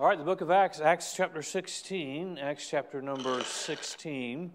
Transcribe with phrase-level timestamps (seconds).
[0.00, 4.50] All right, the book of Acts, Acts chapter 16, Acts chapter number 16.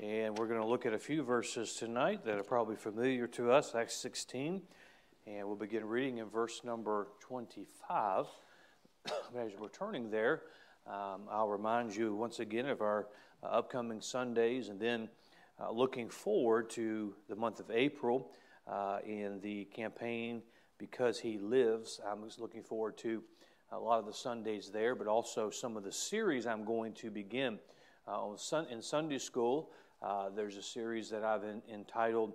[0.00, 3.52] And we're going to look at a few verses tonight that are probably familiar to
[3.52, 4.60] us, Acts 16.
[5.28, 8.26] And we'll begin reading in verse number 25.
[9.38, 10.42] As we're turning there,
[10.88, 13.06] um, I'll remind you once again of our
[13.40, 15.08] uh, upcoming Sundays and then
[15.60, 18.32] uh, looking forward to the month of April
[18.66, 20.42] uh, in the campaign
[20.76, 22.00] Because He Lives.
[22.04, 23.22] I'm looking forward to
[23.72, 27.10] a lot of the Sundays there, but also some of the series I'm going to
[27.10, 27.58] begin
[28.06, 29.70] uh, on sun, in Sunday school.
[30.02, 32.34] Uh, there's a series that I've in, entitled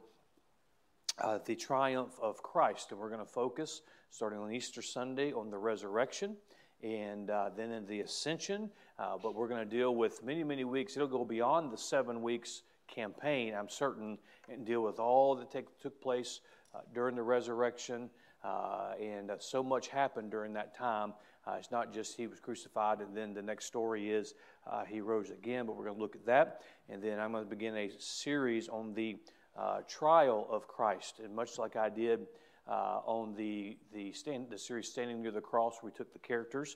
[1.20, 5.52] uh, The Triumph of Christ, and we're going to focus starting on Easter Sunday on
[5.52, 6.36] the resurrection
[6.82, 8.72] and uh, then in the ascension.
[8.98, 10.96] Uh, but we're going to deal with many, many weeks.
[10.96, 14.18] It'll go beyond the seven weeks campaign, I'm certain,
[14.50, 16.40] and deal with all that take, took place
[16.74, 18.10] uh, during the resurrection.
[18.44, 21.14] Uh, and uh, so much happened during that time.
[21.48, 24.34] Uh, it's not just he was crucified and then the next story is
[24.70, 26.62] uh, he rose again, but we're going to look at that.
[26.90, 29.18] And then I'm going to begin a series on the
[29.58, 31.20] uh, trial of Christ.
[31.24, 32.28] And much like I did
[32.68, 36.76] uh, on the, the, stand, the series Standing Near the Cross, we took the characters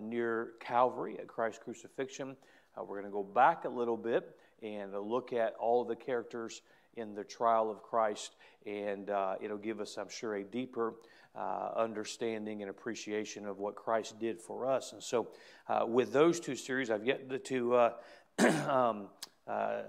[0.00, 2.34] near Calvary at Christ's crucifixion.
[2.76, 6.62] we're going to go back a little bit and look at all the characters
[6.96, 10.94] in the trial of Christ, and uh, it'll give us, I'm sure, a deeper
[11.34, 14.92] uh, understanding and appreciation of what Christ did for us.
[14.92, 15.28] And so,
[15.68, 17.92] uh, with those two series, I've yet to uh,
[18.68, 19.08] um,
[19.46, 19.82] uh,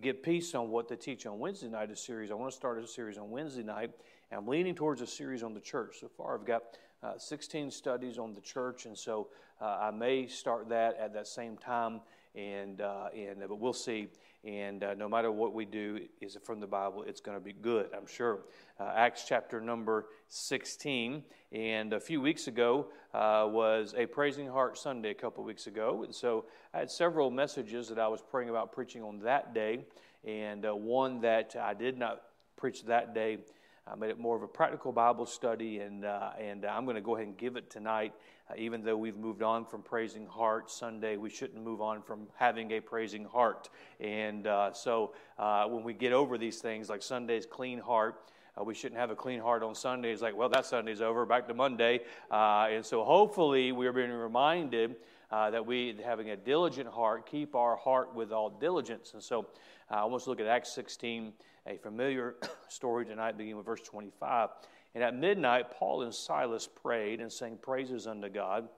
[0.00, 1.90] get peace on what to teach on Wednesday night.
[1.90, 3.92] A series I want to start a series on Wednesday night,
[4.32, 5.98] I'm leaning towards a series on the church.
[6.00, 6.62] So far, I've got
[7.02, 9.28] uh, 16 studies on the church, and so
[9.60, 12.00] I may start that at that same time.
[12.34, 14.08] And and but we'll see.
[14.44, 17.04] And uh, no matter what we do, is it from the Bible?
[17.06, 18.40] It's going to be good, I'm sure.
[18.80, 21.22] Uh, Acts chapter number 16.
[21.52, 26.02] And a few weeks ago uh, was a Praising Heart Sunday, a couple weeks ago.
[26.02, 29.84] And so I had several messages that I was praying about preaching on that day.
[30.24, 32.22] And uh, one that I did not
[32.56, 33.38] preach that day.
[33.86, 37.00] I made it more of a practical Bible study, and, uh, and I'm going to
[37.00, 38.12] go ahead and give it tonight.
[38.52, 42.26] Uh, even though we've moved on from praising heart Sunday, we shouldn't move on from
[42.34, 43.68] having a praising heart.
[44.00, 48.64] And uh, so uh, when we get over these things, like Sunday's clean heart, uh,
[48.64, 51.54] we shouldn't have a clean heart on Sundays, like, well, that Sunday's over, back to
[51.54, 52.00] Monday.
[52.30, 54.96] Uh, and so hopefully we're being reminded
[55.30, 59.14] uh, that we, having a diligent heart, keep our heart with all diligence.
[59.14, 59.46] And so
[59.88, 61.32] I want to look at Acts 16,
[61.66, 62.34] a familiar
[62.68, 64.50] story tonight, beginning with verse 25.
[64.94, 68.68] And at midnight, Paul and Silas prayed and sang praises unto God.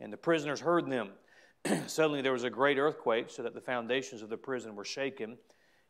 [0.00, 1.10] And the prisoners heard them.
[1.86, 5.36] Suddenly there was a great earthquake, so that the foundations of the prison were shaken.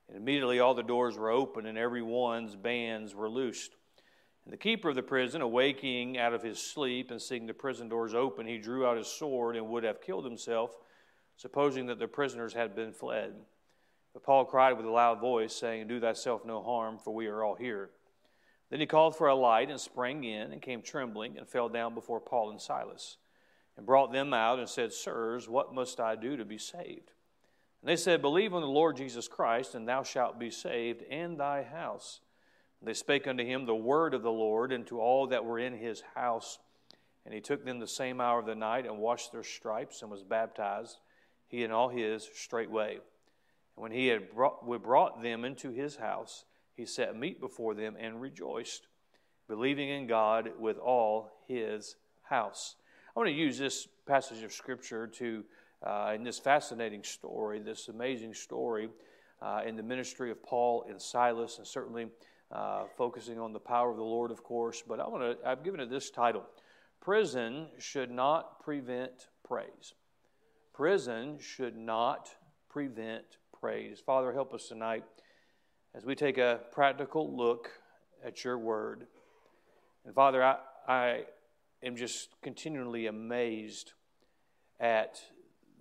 [0.08, 3.74] And immediately all the doors were open, and every one's bands were loosed.
[4.44, 7.88] And the keeper of the prison, awaking out of his sleep and seeing the prison
[7.88, 10.76] doors open, he drew out his sword and would have killed himself,
[11.36, 13.34] supposing that the prisoners had been fled.
[14.12, 17.42] But Paul cried with a loud voice, saying, Do thyself no harm, for we are
[17.42, 17.90] all here.
[18.70, 21.94] Then he called for a light and sprang in and came trembling and fell down
[21.94, 23.18] before Paul and Silas
[23.76, 27.10] and brought them out and said, Sirs, what must I do to be saved?
[27.82, 31.38] And they said, Believe on the Lord Jesus Christ, and thou shalt be saved, and
[31.38, 32.20] thy house.
[32.80, 35.58] And they spake unto him the word of the Lord, and to all that were
[35.58, 36.58] in his house.
[37.24, 40.10] And he took them the same hour of the night, and washed their stripes, and
[40.10, 40.98] was baptized,
[41.46, 42.92] he and all his, straightway.
[42.94, 46.44] And when he had brought, brought them into his house,
[46.76, 48.88] he set meat before them and rejoiced,
[49.48, 52.76] believing in God with all his house.
[53.16, 55.44] I want to use this passage of Scripture to,
[55.86, 58.88] uh, in this fascinating story, this amazing story
[59.40, 62.08] uh, in the ministry of Paul and Silas, and certainly
[62.50, 64.82] uh, focusing on the power of the Lord, of course.
[64.86, 66.44] But I want to, I've given it this title
[67.00, 69.94] Prison should not prevent praise.
[70.72, 72.30] Prison should not
[72.68, 74.00] prevent praise.
[74.04, 75.04] Father, help us tonight
[75.94, 77.70] as we take a practical look
[78.24, 79.06] at your word.
[80.04, 80.56] And Father, I,
[80.88, 81.22] I
[81.82, 83.92] am just continually amazed
[84.80, 85.20] at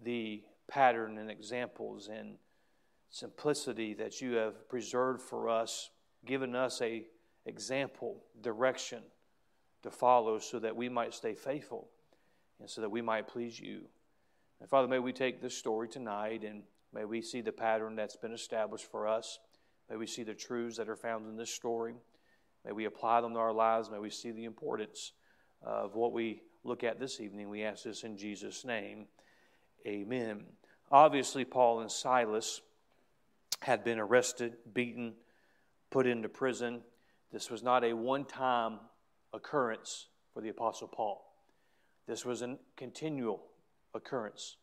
[0.03, 2.35] the pattern and examples and
[3.09, 5.89] simplicity that you have preserved for us,
[6.25, 7.05] given us a
[7.45, 9.01] example, direction
[9.81, 11.89] to follow so that we might stay faithful
[12.59, 13.81] and so that we might please you.
[14.59, 18.15] And Father, may we take this story tonight and may we see the pattern that's
[18.15, 19.39] been established for us.
[19.93, 21.93] May we see the truths that are found in this story.
[22.65, 23.91] May we apply them to our lives.
[23.91, 25.11] May we see the importance
[25.61, 27.47] of what we look at this evening.
[27.47, 29.05] We ask this in Jesus' name.
[29.85, 30.45] Amen.
[30.91, 32.61] Obviously, Paul and Silas
[33.59, 35.13] had been arrested, beaten,
[35.91, 36.81] put into prison.
[37.31, 38.79] This was not a one time
[39.31, 41.23] occurrence for the Apostle Paul.
[42.07, 43.43] This was a continual
[43.93, 44.57] occurrence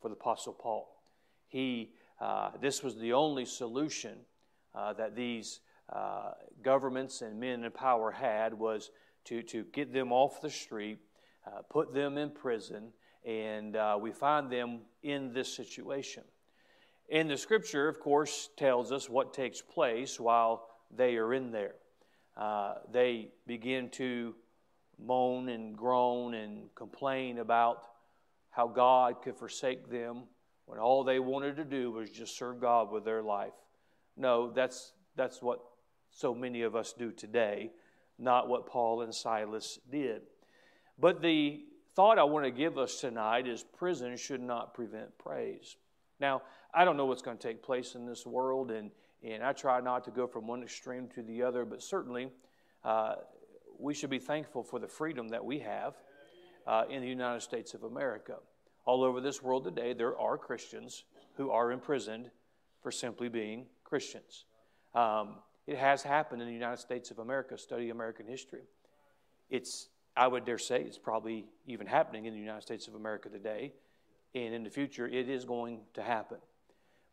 [0.00, 1.02] for the Apostle Paul.
[1.48, 1.90] He,
[2.20, 4.18] uh, this was the only solution
[4.76, 5.60] uh, that these
[5.92, 6.32] uh,
[6.62, 8.90] governments and men in power had was
[9.24, 10.98] to, to get them off the street,
[11.46, 12.92] uh, put them in prison,
[13.24, 16.22] and uh, we find them in this situation.
[17.10, 21.74] And the scripture, of course, tells us what takes place while they are in there.
[22.36, 24.34] Uh, they begin to
[24.98, 27.82] moan and groan and complain about
[28.50, 30.24] how God could forsake them
[30.66, 33.52] when all they wanted to do was just serve God with their life.
[34.16, 35.60] No, that's, that's what
[36.10, 37.70] so many of us do today,
[38.18, 40.22] not what Paul and Silas did.
[40.98, 41.64] But the
[41.94, 45.76] thought I want to give us tonight is prison should not prevent praise.
[46.20, 46.42] Now,
[46.72, 48.90] I don't know what's going to take place in this world, and,
[49.22, 52.28] and I try not to go from one extreme to the other, but certainly
[52.84, 53.16] uh,
[53.78, 55.94] we should be thankful for the freedom that we have
[56.66, 58.36] uh, in the United States of America.
[58.86, 61.04] All over this world today, there are Christians
[61.36, 62.30] who are imprisoned
[62.82, 64.44] for simply being Christians.
[64.94, 65.36] Um,
[65.66, 67.56] it has happened in the United States of America.
[67.56, 68.64] Study American history.
[69.48, 73.28] It's, I would dare say, it's probably even happening in the United States of America
[73.28, 73.72] today,
[74.34, 76.38] and in the future, it is going to happen.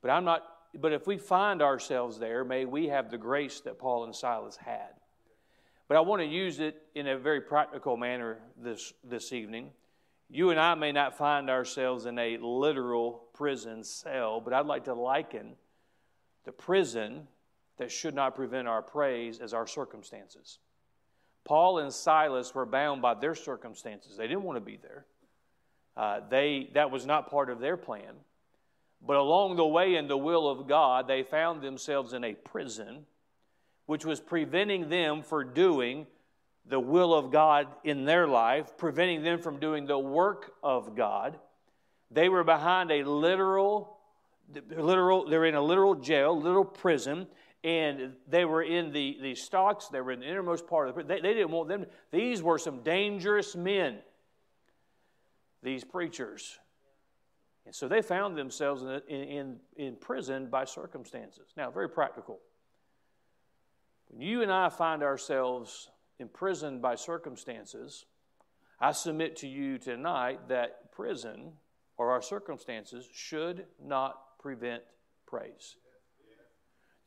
[0.01, 0.43] But I'm not.
[0.75, 4.57] But if we find ourselves there, may we have the grace that Paul and Silas
[4.57, 4.89] had.
[5.87, 9.69] But I want to use it in a very practical manner this, this evening.
[10.29, 14.85] You and I may not find ourselves in a literal prison cell, but I'd like
[14.85, 15.55] to liken
[16.45, 17.27] the prison
[17.77, 20.59] that should not prevent our praise as our circumstances.
[21.43, 24.15] Paul and Silas were bound by their circumstances.
[24.15, 25.05] They didn't want to be there.
[25.95, 28.15] Uh, they, that was not part of their plan.
[29.05, 33.05] But along the way, in the will of God, they found themselves in a prison,
[33.85, 36.07] which was preventing them from doing
[36.65, 41.37] the will of God in their life, preventing them from doing the work of God.
[42.09, 43.97] They were behind a literal,
[44.69, 47.27] literal, they were in a literal jail, literal prison,
[47.63, 51.01] and they were in the, the stocks, they were in the innermost part of the
[51.01, 51.07] prison.
[51.07, 51.85] They, they didn't want them.
[52.11, 53.99] These were some dangerous men,
[55.61, 56.59] these preachers.
[57.65, 61.53] And so they found themselves in, in, in prison by circumstances.
[61.55, 62.39] Now, very practical.
[64.09, 68.05] When you and I find ourselves imprisoned by circumstances,
[68.79, 71.53] I submit to you tonight that prison
[71.97, 74.83] or our circumstances should not prevent
[75.25, 75.77] praise.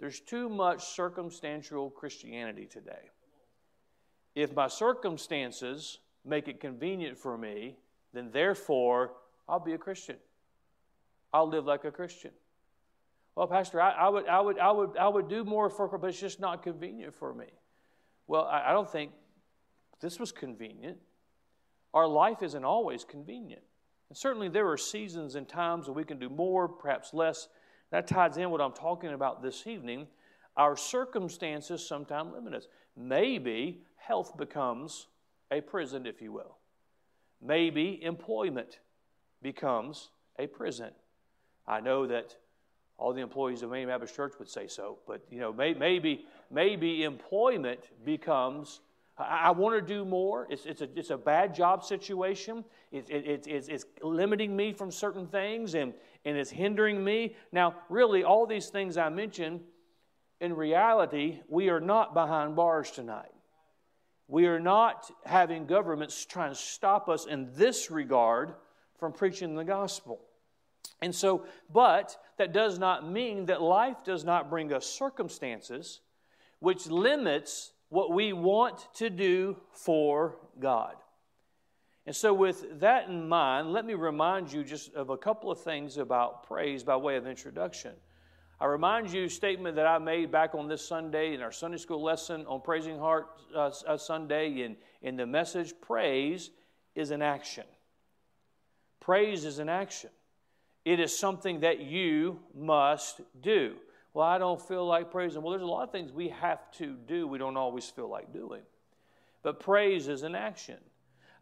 [0.00, 3.11] There's too much circumstantial Christianity today.
[4.35, 7.77] If my circumstances make it convenient for me,
[8.12, 9.12] then therefore
[9.49, 10.17] I'll be a Christian.
[11.33, 12.33] I'll live like a Christian.
[13.35, 16.09] Well, Pastor, I, I, would, I, would, I, would, I would do more for but
[16.09, 17.47] it's just not convenient for me.
[18.27, 19.12] Well, I, I don't think
[20.00, 20.97] this was convenient.
[21.93, 23.62] Our life isn't always convenient.
[24.08, 27.49] And certainly there are seasons and times when we can do more, perhaps less.
[27.91, 30.06] That ties in what I'm talking about this evening.
[30.56, 32.69] Our circumstances sometimes limit us.
[32.97, 35.08] Maybe health becomes
[35.50, 36.56] a prison, if you will.
[37.43, 38.79] Maybe employment
[39.43, 40.91] becomes a prison.
[41.67, 42.37] I know that
[42.99, 46.25] all the employees of Maine Baptist Church would say so, but you know, may, maybe
[46.50, 48.81] maybe employment becomes.
[49.18, 50.46] I, want to do more.
[50.50, 52.64] It's, it's, a, it's a bad job situation.
[52.92, 55.94] It, it, it's, it's limiting me from certain things and,
[56.25, 57.35] and it's hindering me.
[57.50, 59.61] Now, really, all these things I mentioned,
[60.40, 63.32] in reality, we are not behind bars tonight.
[64.28, 68.54] We are not having governments trying to stop us in this regard
[68.99, 70.20] from preaching the gospel.
[71.00, 76.00] And so, but that does not mean that life does not bring us circumstances
[76.58, 80.95] which limits what we want to do for God.
[82.07, 85.61] And so, with that in mind, let me remind you just of a couple of
[85.61, 87.93] things about praise by way of introduction.
[88.61, 91.76] I remind you a statement that I made back on this Sunday in our Sunday
[91.76, 96.50] school lesson on Praising Heart uh, uh, Sunday in, in the message Praise
[96.95, 97.64] is an action.
[99.00, 100.11] Praise is an action.
[100.85, 103.75] It is something that you must do.
[104.16, 105.42] Well, I don't feel like praising.
[105.42, 108.32] Well, there's a lot of things we have to do we don't always feel like
[108.32, 108.62] doing.
[109.42, 110.78] But praise is an action.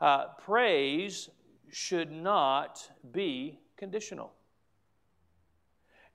[0.00, 1.30] Uh, praise
[1.70, 4.32] should not be conditional.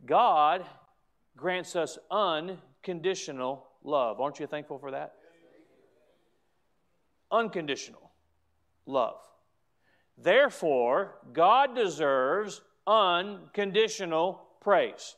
[0.05, 0.65] God
[1.37, 4.19] grants us unconditional love.
[4.19, 5.13] Aren't you thankful for that?
[7.31, 8.11] Unconditional
[8.85, 9.21] love.
[10.17, 15.15] Therefore, God deserves unconditional praise.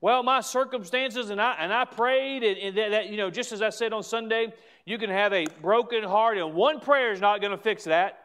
[0.00, 3.52] Well, my circumstances, and I, and I prayed, and, and that, that, you know, just
[3.52, 4.52] as I said on Sunday,
[4.86, 8.18] you can have a broken heart, and one prayer is not going to fix that.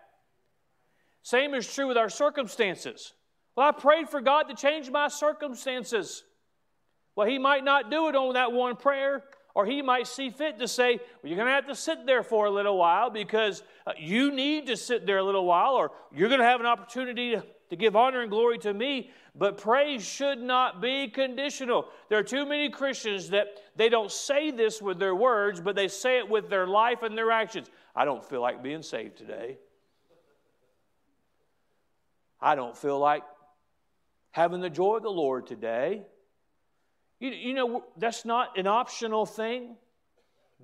[1.21, 3.13] Same is true with our circumstances.
[3.55, 6.23] Well, I prayed for God to change my circumstances.
[7.15, 10.59] Well, He might not do it on that one prayer, or He might see fit
[10.59, 13.63] to say, Well, you're going to have to sit there for a little while because
[13.85, 16.65] uh, you need to sit there a little while, or you're going to have an
[16.65, 19.11] opportunity to, to give honor and glory to me.
[19.35, 21.87] But praise should not be conditional.
[22.09, 25.87] There are too many Christians that they don't say this with their words, but they
[25.87, 27.69] say it with their life and their actions.
[27.95, 29.57] I don't feel like being saved today.
[32.39, 33.23] I don't feel like
[34.31, 36.05] having the joy of the Lord today.
[37.19, 39.75] You, you know, that's not an optional thing,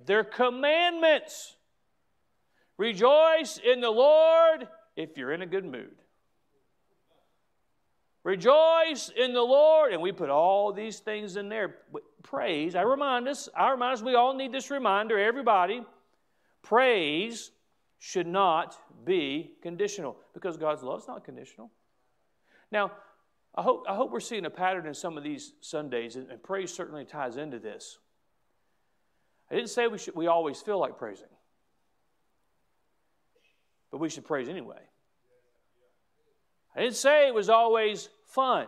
[0.06, 1.56] they're commandments.
[2.78, 4.66] Rejoice in the Lord
[4.96, 6.01] if you're in a good mood.
[8.24, 9.92] Rejoice in the Lord.
[9.92, 11.76] And we put all these things in there.
[12.22, 15.82] Praise, I remind us, I remind us, we all need this reminder, everybody.
[16.62, 17.50] Praise
[17.98, 21.70] should not be conditional because God's love is not conditional.
[22.70, 22.92] Now,
[23.54, 26.42] I hope, I hope we're seeing a pattern in some of these Sundays, and, and
[26.42, 27.98] praise certainly ties into this.
[29.50, 31.26] I didn't say we, should, we always feel like praising,
[33.90, 34.80] but we should praise anyway.
[36.74, 38.66] I didn't say it was always fun.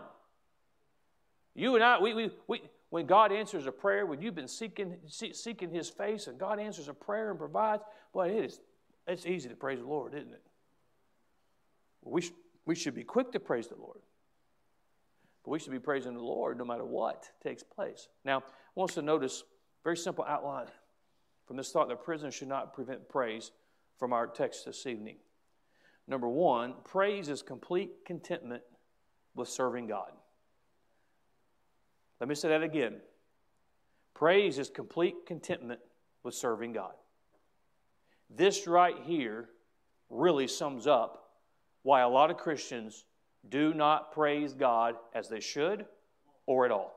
[1.55, 4.97] You and I, we, we, we, when God answers a prayer, when you've been seeking,
[5.07, 7.83] seeking His face and God answers a prayer and provides,
[8.13, 8.61] boy, it is,
[9.07, 10.43] it's easy to praise the Lord, isn't it?
[12.03, 12.33] We, sh-
[12.67, 14.01] we should be quick to praise the Lord.
[15.45, 18.09] But we should be praising the Lord no matter what takes place.
[18.25, 18.43] Now, I
[18.75, 19.45] want us to notice
[19.83, 20.67] very simple outline
[21.47, 23.53] from this thought that prison should not prevent praise
[23.99, 25.17] from our text this evening.
[26.07, 28.63] Number one, praise is complete contentment
[29.35, 30.11] with serving God.
[32.21, 32.97] Let me say that again.
[34.15, 35.81] Praise is complete contentment
[36.23, 36.93] with serving God.
[38.31, 39.49] This right here
[40.11, 41.31] really sums up
[41.83, 43.05] why a lot of Christians
[43.49, 45.85] do not praise God as they should
[46.47, 46.95] or at all.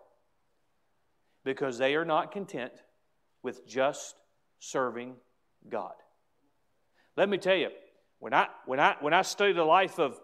[1.43, 2.73] Because they are not content
[3.41, 4.15] with just
[4.59, 5.15] serving
[5.69, 5.93] God.
[7.15, 7.69] Let me tell you,
[8.19, 10.19] when I, when I, when I study the life of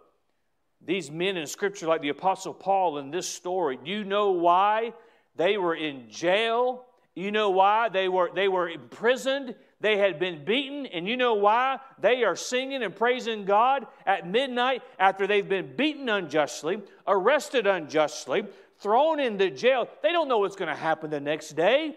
[0.86, 4.94] these men in Scripture, like the Apostle Paul in this story, you know why
[5.36, 6.86] they were in jail.
[7.16, 9.56] You know why they were, they were imprisoned.
[9.80, 10.88] They had been beaten.
[10.88, 15.76] And you know why they are singing and praising God at midnight after they've been
[15.76, 18.46] beaten unjustly, arrested unjustly,
[18.80, 19.88] thrown into jail.
[20.02, 21.96] They don't know what's going to happen the next day.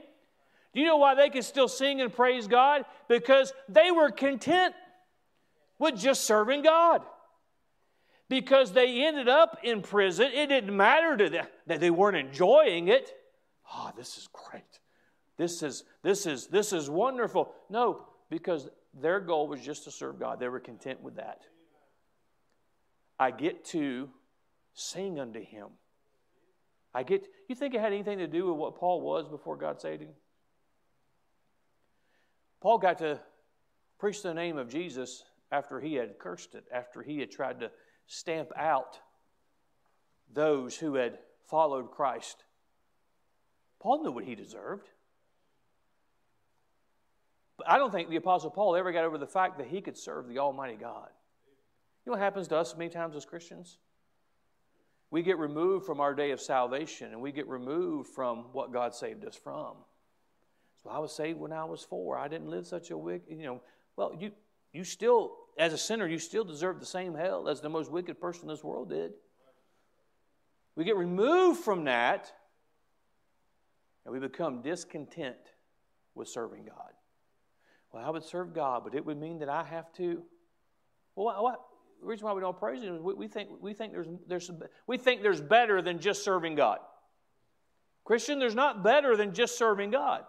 [0.74, 2.84] Do you know why they can still sing and praise God?
[3.08, 4.74] Because they were content
[5.78, 7.02] with just serving God.
[8.28, 10.30] Because they ended up in prison.
[10.34, 13.12] It didn't matter to them that they weren't enjoying it.
[13.72, 14.80] Oh, this is great.
[15.36, 17.52] This is this is this is wonderful.
[17.70, 20.40] No, because their goal was just to serve God.
[20.40, 21.42] They were content with that.
[23.18, 24.08] I get to
[24.74, 25.68] sing unto him.
[26.94, 29.80] I get you think it had anything to do with what Paul was before God
[29.80, 30.14] saved him?
[32.60, 33.20] Paul got to
[33.98, 37.70] preach the name of Jesus after he had cursed it, after he had tried to
[38.06, 38.98] stamp out
[40.32, 42.44] those who had followed Christ.
[43.80, 44.88] Paul knew what he deserved.
[47.56, 49.96] But I don't think the Apostle Paul ever got over the fact that he could
[49.96, 51.08] serve the Almighty God.
[52.04, 53.78] You know what happens to us many times as Christians?
[55.10, 58.94] We get removed from our day of salvation and we get removed from what God
[58.94, 59.74] saved us from.
[60.82, 62.18] So I was saved when I was four.
[62.18, 63.62] I didn't live such a wicked, you know.
[63.96, 64.32] Well, you
[64.76, 68.20] you still, as a sinner, you still deserve the same hell as the most wicked
[68.20, 69.12] person in this world did.
[70.76, 72.30] We get removed from that
[74.04, 75.36] and we become discontent
[76.14, 76.92] with serving God.
[77.92, 80.22] Well, I would serve God, but it would mean that I have to.
[81.14, 81.60] Well, what,
[82.00, 84.50] the reason why we don't praise Him is we, we, think, we, think there's, there's,
[84.86, 86.78] we think there's better than just serving God.
[88.04, 90.24] Christian, there's not better than just serving God.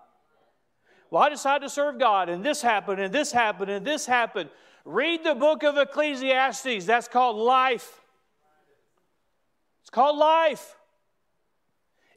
[1.10, 4.50] Well, I decided to serve God, and this happened, and this happened, and this happened.
[4.84, 6.86] Read the book of Ecclesiastes.
[6.86, 8.02] That's called life.
[9.82, 10.76] It's called life.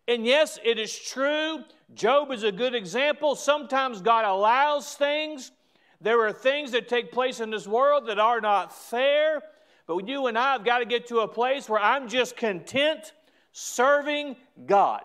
[0.09, 1.65] And yes, it is true.
[1.95, 3.37] Job is a good example.
[3.37, 5.53] Sometimes God allows things.
[6.01, 9.43] There are things that take place in this world that are not fair.
[9.87, 13.13] But you and I have got to get to a place where I'm just content
[13.53, 15.03] serving God.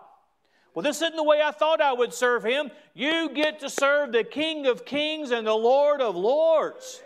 [0.76, 2.70] Well, this isn't the way I thought I would serve him.
[2.92, 7.00] You get to serve the King of Kings and the Lord of Lords.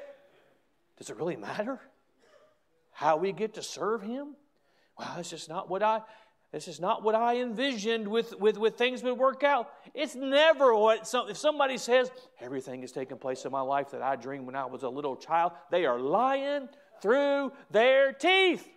[0.98, 1.78] Does it really matter
[2.90, 4.34] how we get to serve him?
[4.98, 6.02] Well, it's just not what I
[6.50, 9.70] this is not what I envisioned with, with, with things would work out.
[9.94, 12.10] It's never what, some, if somebody says,
[12.40, 15.14] everything has taken place in my life that I dreamed when I was a little
[15.14, 16.68] child, they are lying
[17.00, 18.68] through their teeth.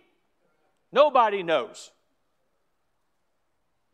[0.92, 1.90] Nobody knows.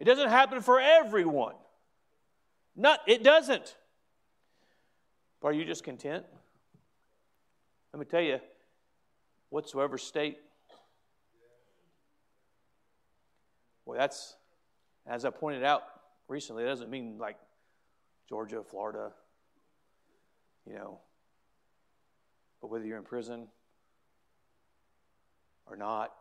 [0.00, 1.54] It doesn't happen for everyone.
[2.74, 3.76] Not, it doesn't.
[5.40, 6.24] But are you just content?
[7.92, 8.40] Let me tell you,
[9.50, 10.38] whatsoever state.
[13.84, 14.36] Well, that's,
[15.06, 15.82] as I pointed out
[16.28, 17.36] recently, it doesn't mean like
[18.26, 19.10] Georgia, Florida,
[20.66, 20.98] you know,
[22.62, 23.48] but whether you're in prison
[25.66, 26.12] or not,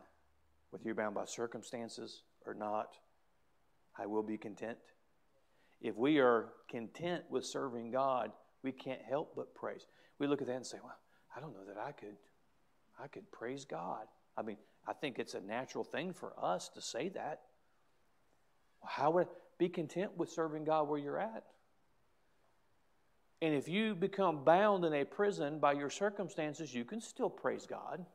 [0.71, 2.95] whether you're bound by circumstances or not,
[3.99, 4.77] I will be content.
[5.81, 8.31] If we are content with serving God,
[8.63, 9.87] we can't help but praise.
[10.19, 10.97] We look at that and say, well,
[11.35, 12.15] I don't know that I could
[13.01, 14.07] I could praise God.
[14.37, 17.41] I mean, I think it's a natural thing for us to say that.
[18.83, 19.27] How would
[19.57, 21.43] be content with serving God where you're at?
[23.41, 27.65] And if you become bound in a prison by your circumstances, you can still praise
[27.65, 28.05] God.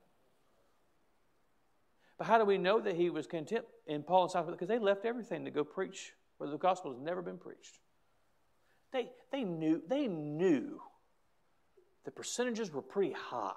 [2.19, 4.51] But how do we know that he was content in Paul and Silas?
[4.51, 7.79] Because they left everything to go preach where the gospel has never been preached.
[8.93, 10.81] They, they, knew, they knew
[12.05, 13.53] the percentages were pretty high.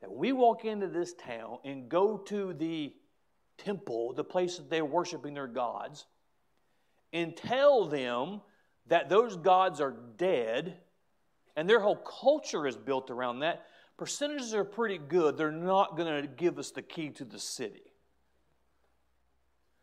[0.00, 2.94] That when we walk into this town and go to the
[3.58, 6.06] temple, the place that they're worshiping their gods,
[7.12, 8.40] and tell them
[8.86, 10.78] that those gods are dead
[11.56, 13.66] and their whole culture is built around that,
[14.02, 15.36] percentages are pretty good.
[15.36, 17.92] They're not going to give us the key to the city.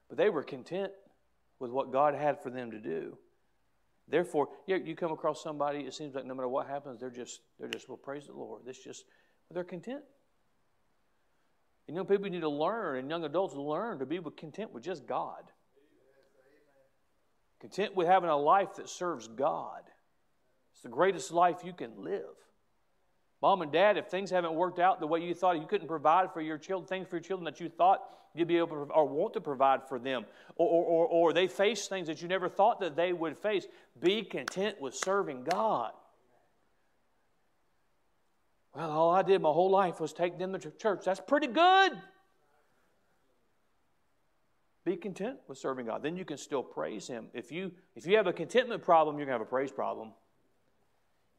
[0.10, 0.92] But they were content
[1.58, 3.18] with what God had for them to do.
[4.10, 7.40] Therefore, yeah, you come across somebody, it seems like no matter what happens, they're just,
[7.62, 8.64] they're just, well, praise the Lord.
[8.66, 9.06] This just,
[9.54, 10.02] they're content.
[11.88, 14.84] And young people need to learn, and young adults learn to be with content with
[14.84, 15.44] just God.
[17.62, 19.84] Content with having a life that serves God.
[20.74, 22.36] It's the greatest life you can live.
[23.42, 26.34] Mom and dad, if things haven't worked out the way you thought, you couldn't provide
[26.34, 28.02] for your children, things for your children that you thought
[28.36, 30.26] you'd be able to, or want to provide for them,
[30.56, 33.66] or, or, or, they face things that you never thought that they would face,
[34.00, 35.92] be content with serving God.
[38.76, 41.06] Well, all I did my whole life was take them to church.
[41.06, 41.94] That's pretty good.
[44.86, 46.04] Be content with serving God.
[46.04, 47.28] Then you can still praise Him.
[47.34, 50.14] If you, if you have a contentment problem, you're going to have a praise problem.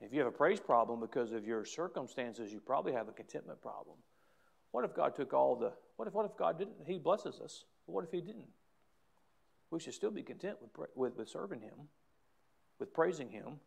[0.01, 3.61] If you have a praise problem because of your circumstances, you probably have a contentment
[3.61, 3.97] problem.
[4.73, 6.77] What if God took all the, what if, what if God didn't?
[6.87, 7.65] He blesses us.
[7.87, 8.49] What if He didn't?
[9.71, 11.89] We should still be content with, with, with serving Him,
[12.79, 13.59] with praising Him.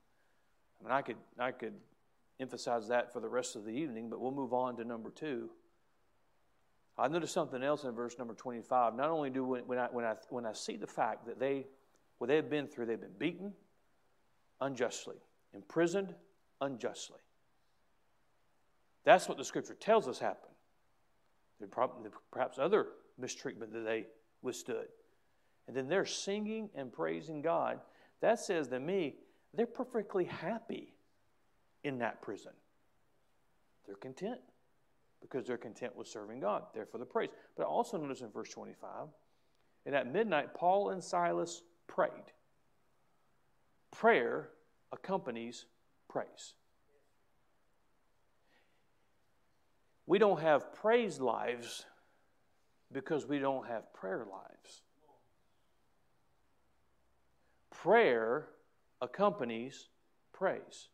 [0.80, 1.76] I mean, I could, I could
[2.40, 5.50] emphasize that for the rest of the evening, but we'll move on to number two.
[6.98, 8.96] I noticed something else in verse number 25.
[8.96, 11.66] Not only do when, when, I, when, I, when I see the fact that they,
[12.18, 13.54] what they've been through, they've been beaten
[14.62, 15.18] unjustly
[15.54, 16.16] imprisoned
[16.62, 17.20] unjustly.
[19.04, 20.54] That's what the scripture tells us happened.
[21.60, 22.88] There probably, perhaps other
[23.18, 24.08] mistreatment that they
[24.42, 24.88] withstood.
[25.68, 27.80] And then they're singing and praising God.
[28.22, 29.16] That says to me,
[29.54, 30.94] they're perfectly happy
[31.84, 32.52] in that prison.
[33.86, 34.40] They're content
[35.22, 36.64] because they're content with serving God.
[36.74, 37.30] Therefore, the praise.
[37.56, 39.08] But also notice in verse 25,
[39.86, 42.12] and at midnight, Paul and Silas prayed.
[43.92, 44.50] Prayer
[44.94, 45.66] accompanies
[46.08, 46.54] praise.
[50.06, 51.86] We don't have praise lives
[52.92, 54.82] because we don't have prayer lives.
[57.72, 58.48] Prayer
[59.02, 59.88] accompanies
[60.32, 60.90] praise.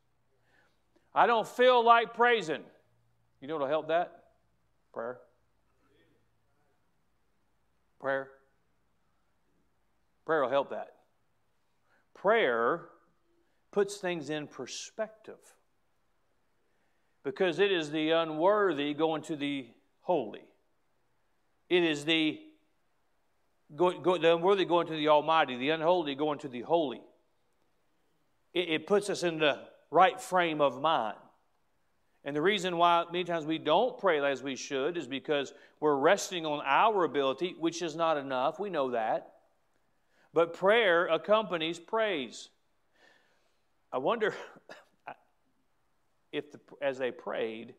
[1.14, 2.64] I don't feel like praising.
[3.42, 4.24] You know what'll help that?
[4.94, 5.20] Prayer.
[8.00, 8.30] Prayer.
[10.26, 10.94] Prayer will help that.
[12.14, 12.86] Prayer
[13.72, 15.40] puts things in perspective.
[17.24, 19.68] Because it is the unworthy going to the
[20.02, 20.46] holy.
[21.70, 22.40] It is the,
[23.76, 27.02] go, go, the unworthy going to the almighty, the unholy going to the holy.
[28.54, 29.60] It, it puts us in the
[29.92, 31.18] right frame of mind.
[32.26, 35.96] And the reason why many times we don't pray as we should is because we're
[35.96, 38.60] resting on our ability, which is not enough.
[38.60, 39.34] We know that.
[40.34, 42.50] But prayer accompanies praise.
[43.92, 44.34] I wonder
[46.32, 47.74] if, the, as they prayed,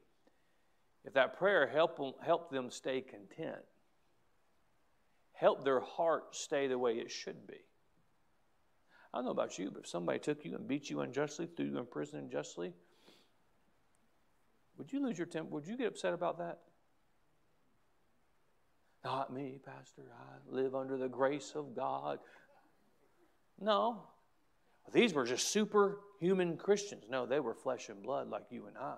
[1.05, 3.64] if that prayer helped, helped them stay content,
[5.33, 7.59] helped their heart stay the way it should be.
[9.12, 11.66] I don't know about you, but if somebody took you and beat you unjustly, threw
[11.66, 12.73] you in prison unjustly,
[14.79, 15.51] would you lose your temper?
[15.51, 16.59] Would you get upset about that?
[19.05, 20.03] Not me, Pastor.
[20.12, 22.18] I live under the grace of God.
[23.59, 24.03] No,
[24.93, 27.05] these were just superhuman Christians.
[27.09, 28.97] No, they were flesh and blood like you and I.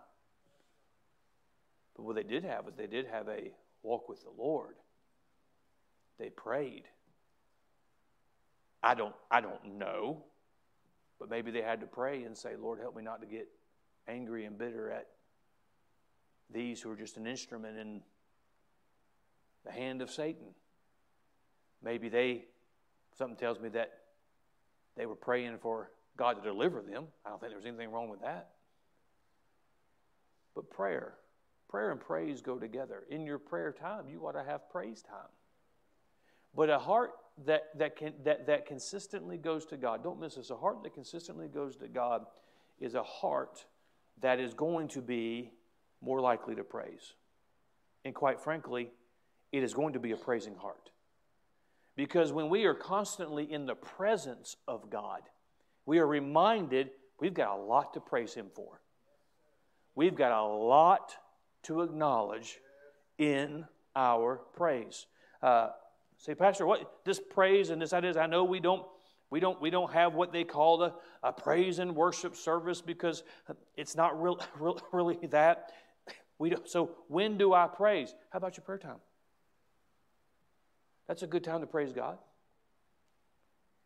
[1.97, 4.77] But what they did have was they did have a walk with the Lord.
[6.19, 6.85] They prayed.
[8.83, 10.25] I don't, I don't know,
[11.19, 13.49] but maybe they had to pray and say, Lord, help me not to get
[14.09, 15.09] angry and bitter at
[16.53, 18.01] these who are just an instrument in
[19.65, 20.49] the hand of Satan.
[21.83, 22.45] Maybe they,
[23.17, 24.02] something tells me that
[24.97, 27.07] they were praying for God to deliver them.
[27.25, 28.51] I don't think there was anything wrong with that.
[30.55, 31.15] But prayer,
[31.69, 33.05] prayer and praise go together.
[33.11, 35.31] In your prayer time, you ought to have praise time.
[36.55, 37.13] But a heart
[37.47, 40.93] that, that, can, that, that consistently goes to God, don't miss this, a heart that
[40.93, 42.27] consistently goes to God
[42.79, 43.65] is a heart
[44.21, 45.51] that is going to be
[46.03, 47.15] more likely to praise.
[48.05, 48.91] And quite frankly,
[49.53, 50.91] it is going to be a praising heart.
[51.97, 55.23] Because when we are constantly in the presence of God,
[55.85, 58.81] we are reminded we've got a lot to praise Him for.
[59.95, 61.15] We've got a lot
[61.65, 62.59] to acknowledge
[63.19, 65.07] in our praise.
[65.43, 65.71] Uh,
[66.17, 68.17] say, Pastor, what this praise and this ideas?
[68.17, 68.85] I know we don't
[69.31, 73.23] we don't we don't have what they call a, a praise and worship service because
[73.77, 74.41] it's not real
[74.93, 75.73] really that.
[76.39, 78.15] We don't, so when do I praise?
[78.31, 78.99] How about your prayer time?
[81.13, 82.17] That's a good time to praise God.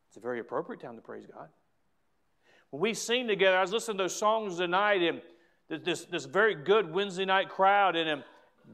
[0.07, 1.49] It's a very appropriate time to praise God.
[2.71, 5.21] When we sing together, I was listening to those songs tonight, and
[5.85, 8.25] this, this very good Wednesday night crowd, and um,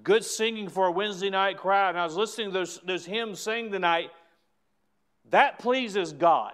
[0.03, 1.95] good singing for a Wednesday night crowd.
[1.95, 4.11] And I was listening to those, those hymns sing tonight.
[5.31, 6.53] That pleases God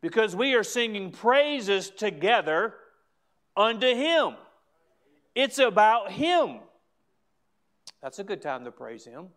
[0.00, 2.74] because we are singing praises together
[3.56, 4.36] unto Him.
[5.34, 6.60] It's about Him.
[8.00, 9.30] That's a good time to praise Him.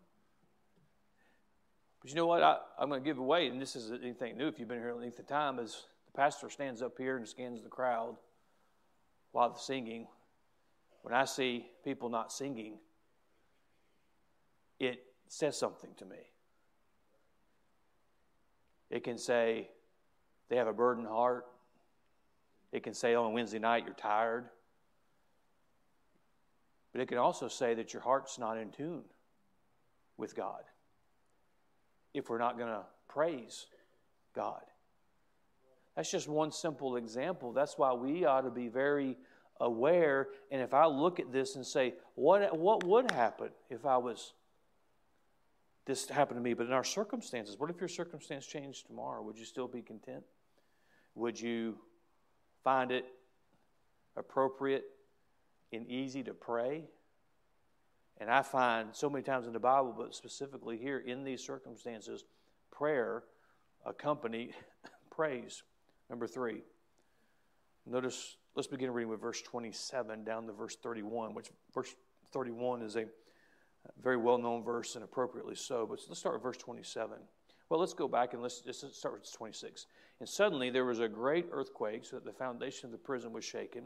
[2.00, 2.42] But you know what?
[2.42, 4.90] I, am going to give away, and this isn't anything new if you've been here
[4.90, 8.16] a length of time, is the pastor stands up here and scans the crowd
[9.32, 10.06] while they're singing.
[11.02, 12.78] When I see people not singing,
[14.78, 16.16] it says something to me.
[18.88, 19.68] It can say
[20.48, 21.46] they have a burdened heart.
[22.72, 24.48] It can say on Wednesday night you're tired.
[26.92, 29.04] But it can also say that your heart's not in tune
[30.16, 30.62] with God
[32.14, 33.66] if we're not going to praise
[34.34, 34.62] God.
[35.96, 37.52] That's just one simple example.
[37.52, 39.16] That's why we ought to be very
[39.60, 40.28] aware.
[40.50, 44.32] And if I look at this and say, what, what would happen if I was,
[45.84, 49.22] this happened to me, but in our circumstances, what if your circumstance changed tomorrow?
[49.22, 50.22] Would you still be content?
[51.14, 51.76] Would you
[52.62, 53.04] find it
[54.16, 54.84] appropriate
[55.72, 56.84] and easy to pray?
[58.20, 62.24] And I find so many times in the Bible, but specifically here in these circumstances,
[62.70, 63.24] prayer
[63.86, 64.52] accompany
[65.10, 65.62] praise.
[66.10, 66.62] Number three.
[67.86, 71.94] Notice, let's begin reading with verse 27 down to verse 31, which verse
[72.30, 73.06] 31 is a
[74.02, 75.86] very well known verse and appropriately so.
[75.86, 77.16] But let's start with verse 27.
[77.70, 79.86] Well, let's go back and let's just start with 26.
[80.18, 83.44] And suddenly there was a great earthquake, so that the foundation of the prison was
[83.44, 83.84] shaken.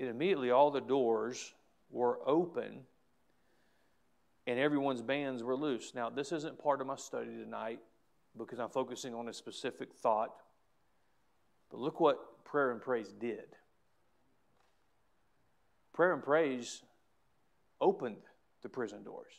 [0.00, 1.54] And immediately all the doors
[1.90, 2.80] were open
[4.46, 5.92] and everyone's bands were loose.
[5.94, 7.80] Now, this isn't part of my study tonight
[8.36, 10.30] because I'm focusing on a specific thought.
[11.70, 13.56] But look what prayer and praise did.
[15.92, 16.82] Prayer and praise
[17.80, 18.16] opened
[18.62, 19.32] the prison doors.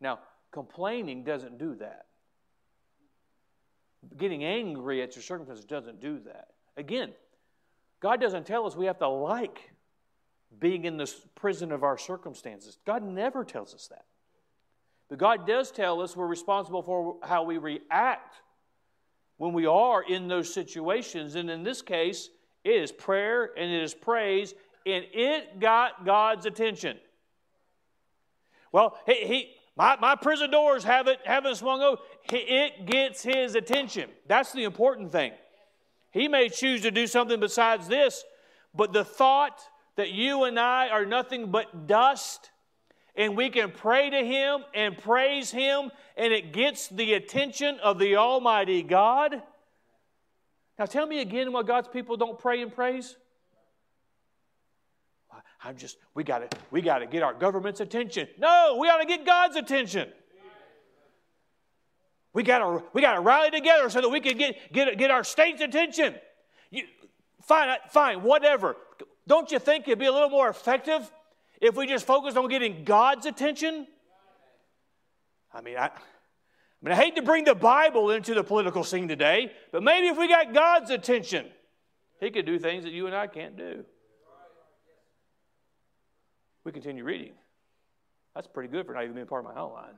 [0.00, 2.06] Now, complaining doesn't do that.
[4.16, 6.48] Getting angry at your circumstances doesn't do that.
[6.76, 7.12] Again,
[8.00, 9.70] God doesn't tell us we have to like
[10.58, 12.78] being in the prison of our circumstances.
[12.86, 14.04] God never tells us that.
[15.08, 18.36] But God does tell us we're responsible for how we react
[19.36, 21.34] when we are in those situations.
[21.34, 22.30] And in this case,
[22.64, 24.54] it is prayer and it is praise,
[24.84, 26.98] and it got God's attention.
[28.72, 32.04] Well, he, he my, my prison doors haven't, haven't swung open.
[32.32, 34.08] It gets his attention.
[34.26, 35.32] That's the important thing.
[36.10, 38.24] He may choose to do something besides this,
[38.74, 39.60] but the thought
[39.96, 42.50] that you and I are nothing but dust
[43.16, 47.98] and we can pray to Him and praise Him and it gets the attention of
[47.98, 49.42] the Almighty God.
[50.78, 53.16] Now tell me again why God's people don't pray and praise.
[55.64, 58.28] I'm just we got to we got to get our government's attention.
[58.38, 60.08] No, we ought to get God's attention.
[62.32, 65.10] We got to we got to rally together so that we can get get get
[65.10, 66.14] our state's attention.
[66.70, 66.84] You,
[67.42, 68.76] fine, fine, whatever.
[69.28, 71.10] Don't you think it'd be a little more effective
[71.60, 73.86] if we just focused on getting God's attention?
[75.52, 75.90] I mean, I, I
[76.82, 80.18] mean, I hate to bring the Bible into the political scene today, but maybe if
[80.18, 81.46] we got God's attention,
[82.20, 83.84] He could do things that you and I can't do.
[86.64, 87.32] We continue reading.
[88.34, 89.94] That's pretty good for not even being part of my outline.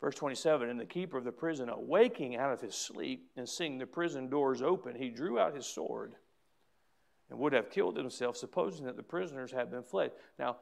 [0.00, 3.78] Verse 27 And the keeper of the prison, awaking out of his sleep and seeing
[3.78, 6.14] the prison doors open, he drew out his sword
[7.30, 10.12] and would have killed himself, supposing that the prisoners had been fled.
[10.38, 10.56] Now,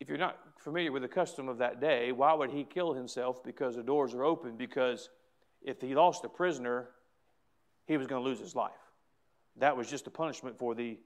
[0.00, 3.42] if you're not familiar with the custom of that day, why would he kill himself
[3.42, 4.56] because the doors are open?
[4.56, 5.08] Because
[5.62, 6.90] if he lost a prisoner,
[7.86, 8.72] he was going to lose his life.
[9.56, 10.98] That was just a punishment for the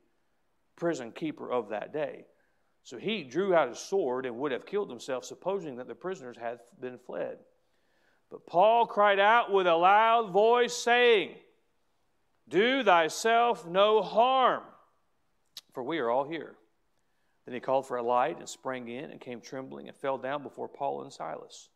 [0.76, 2.24] prison keeper of that day.
[2.82, 6.36] So he drew out his sword and would have killed himself, supposing that the prisoners
[6.40, 7.38] had been fled.
[8.30, 11.34] But Paul cried out with a loud voice, saying,
[12.48, 14.62] Do thyself no harm,
[15.72, 16.54] for we are all here.
[17.44, 20.42] Then he called for a light and sprang in and came trembling and fell down
[20.42, 21.68] before Paul and Silas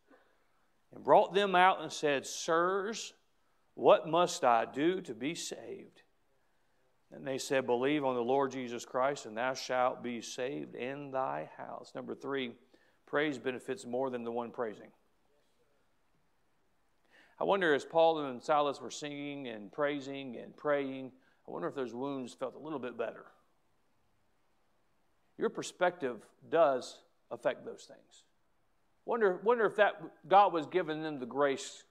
[0.93, 3.13] and brought them out and said, Sirs,
[3.73, 6.01] what must I do to be saved?
[7.11, 11.11] And they said, Believe on the Lord Jesus Christ, and thou shalt be saved in
[11.11, 11.91] thy house.
[11.93, 12.53] Number three,
[13.05, 14.91] praise benefits more than the one praising.
[17.39, 21.11] I wonder as Paul and Silas were singing and praising and praying,
[21.47, 23.25] I wonder if those wounds felt a little bit better.
[25.37, 26.17] Your perspective
[26.49, 26.99] does
[27.31, 28.23] affect those things.
[29.05, 31.83] Wonder, wonder if that God was giving them the grace.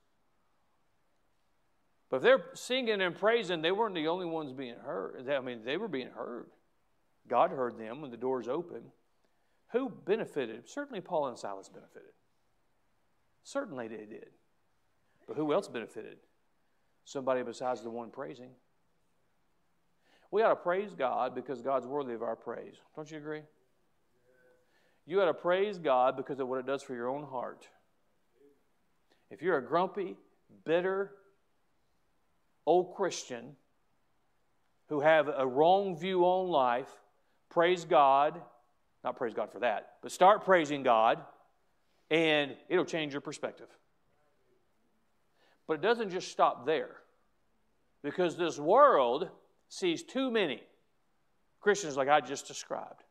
[2.11, 5.29] But if they're singing and praising, they weren't the only ones being heard.
[5.29, 6.47] I mean, they were being heard.
[7.29, 8.91] God heard them when the doors opened.
[9.73, 10.69] Who benefited?
[10.69, 12.13] Certainly Paul and Silas benefited.
[13.43, 14.29] Certainly they did.
[15.27, 16.19] But who else benefited?
[17.05, 18.51] Somebody besides the one praising.
[20.35, 22.75] We ought to praise God because God's worthy of our praise.
[22.97, 23.43] Don't you agree?
[25.07, 27.69] You ought to praise God because of what it does for your own heart.
[29.31, 30.17] If you're a grumpy,
[30.65, 31.13] bitter,
[32.67, 33.55] old Christian
[34.89, 36.91] who have a wrong view on life,
[37.49, 38.43] praise God.
[39.05, 41.21] Not praise God for that, but start praising God,
[42.11, 43.69] and it'll change your perspective.
[45.69, 46.97] But it doesn't just stop there.
[48.03, 49.29] Because this world
[49.69, 50.63] sees too many
[51.61, 53.03] Christians like I just described.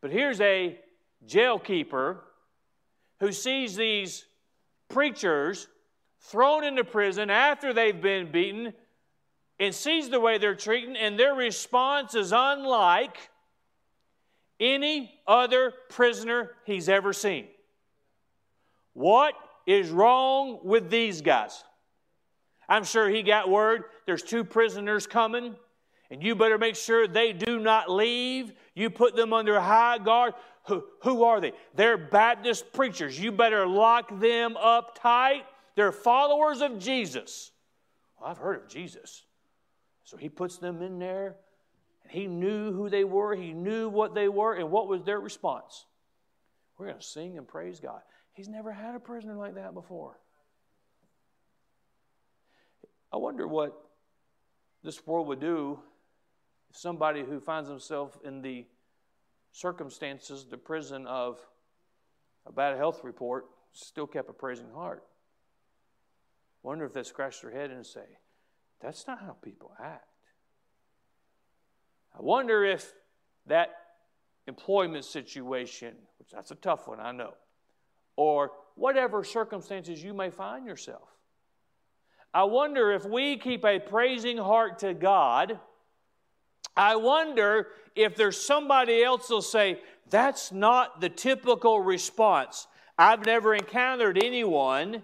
[0.00, 0.78] But here's a
[1.26, 2.22] jail keeper
[3.20, 4.24] who sees these
[4.88, 5.68] preachers
[6.20, 8.72] thrown into prison after they've been beaten
[9.60, 13.16] and sees the way they're treated, and their response is unlike
[14.60, 17.46] any other prisoner he's ever seen.
[18.92, 19.34] What
[19.66, 21.64] is wrong with these guys?
[22.68, 25.54] I'm sure he got word there's two prisoners coming,
[26.10, 28.54] and you better make sure they do not leave.
[28.74, 30.32] You put them under high guard.
[30.66, 31.52] Who, who are they?
[31.74, 33.20] They're Baptist preachers.
[33.20, 35.44] You better lock them up tight.
[35.76, 37.50] They're followers of Jesus.
[38.18, 39.24] Well, I've heard of Jesus.
[40.04, 41.36] So he puts them in there,
[42.02, 45.20] and he knew who they were, he knew what they were, and what was their
[45.20, 45.84] response?
[46.78, 48.00] We're going to sing and praise God.
[48.32, 50.18] He's never had a prisoner like that before.
[53.12, 53.78] I wonder what
[54.82, 55.80] this world would do
[56.70, 58.66] if somebody who finds himself in the
[59.52, 61.38] circumstances, the prison of
[62.46, 65.04] a bad health report, still kept a praising heart.
[66.62, 68.18] Wonder if they scratch their head and say,
[68.80, 70.04] That's not how people act.
[72.16, 72.92] I wonder if
[73.46, 73.70] that
[74.46, 77.34] employment situation, which that's a tough one, I know,
[78.16, 81.08] or whatever circumstances you may find yourself.
[82.32, 85.58] I wonder if we keep a praising heart to God.
[86.76, 92.66] I wonder if there's somebody else who'll say, that's not the typical response.
[92.98, 95.02] I've never encountered anyone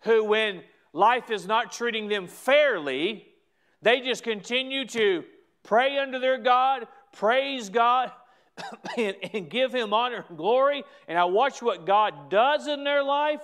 [0.00, 3.26] who, when life is not treating them fairly,
[3.82, 5.24] they just continue to
[5.62, 8.12] pray unto their God, praise God,
[8.96, 13.02] and, and give Him honor and glory, and I watch what God does in their
[13.02, 13.40] life,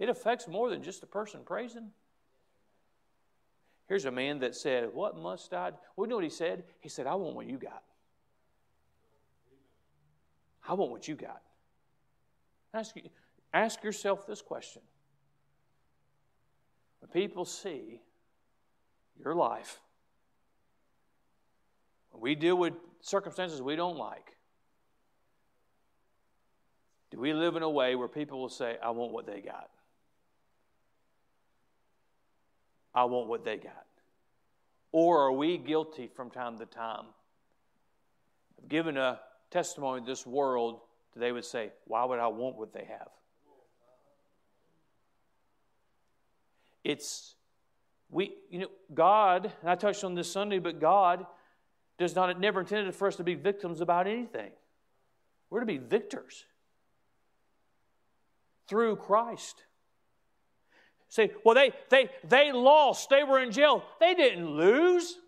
[0.00, 1.90] it affects more than just the person praising.
[3.86, 5.70] Here's a man that said, What must I?
[5.70, 5.76] Do?
[5.94, 6.64] Well, you know what he said?
[6.80, 7.82] He said, I want what you got.
[10.66, 11.42] I want what you got.
[12.72, 12.96] Ask,
[13.52, 14.82] ask yourself this question.
[17.00, 18.00] When people see
[19.22, 19.80] your life,
[22.10, 24.36] when we deal with circumstances we don't like,
[27.10, 29.68] do we live in a way where people will say, I want what they got?
[32.94, 33.86] I want what they got?
[34.92, 37.06] Or are we guilty from time to time
[38.58, 40.80] of giving a testimony to this world
[41.12, 43.08] that they would say, Why would I want what they have?
[46.82, 47.34] It's,
[48.10, 51.26] we, you know, God, and I touched on this Sunday, but God
[51.98, 54.50] does not, never intended for us to be victims about anything.
[55.50, 56.46] We're to be victors
[58.66, 59.64] through Christ.
[61.10, 63.10] Say, well, they, they, they lost.
[63.10, 63.82] They were in jail.
[63.98, 65.18] They didn't lose.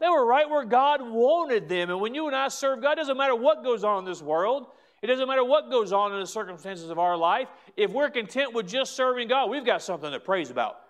[0.00, 1.88] They were right where God wanted them.
[1.88, 4.20] And when you and I serve God, it doesn't matter what goes on in this
[4.20, 4.66] world.
[5.00, 7.48] It doesn't matter what goes on in the circumstances of our life.
[7.76, 10.80] If we're content with just serving God, we've got something to praise about.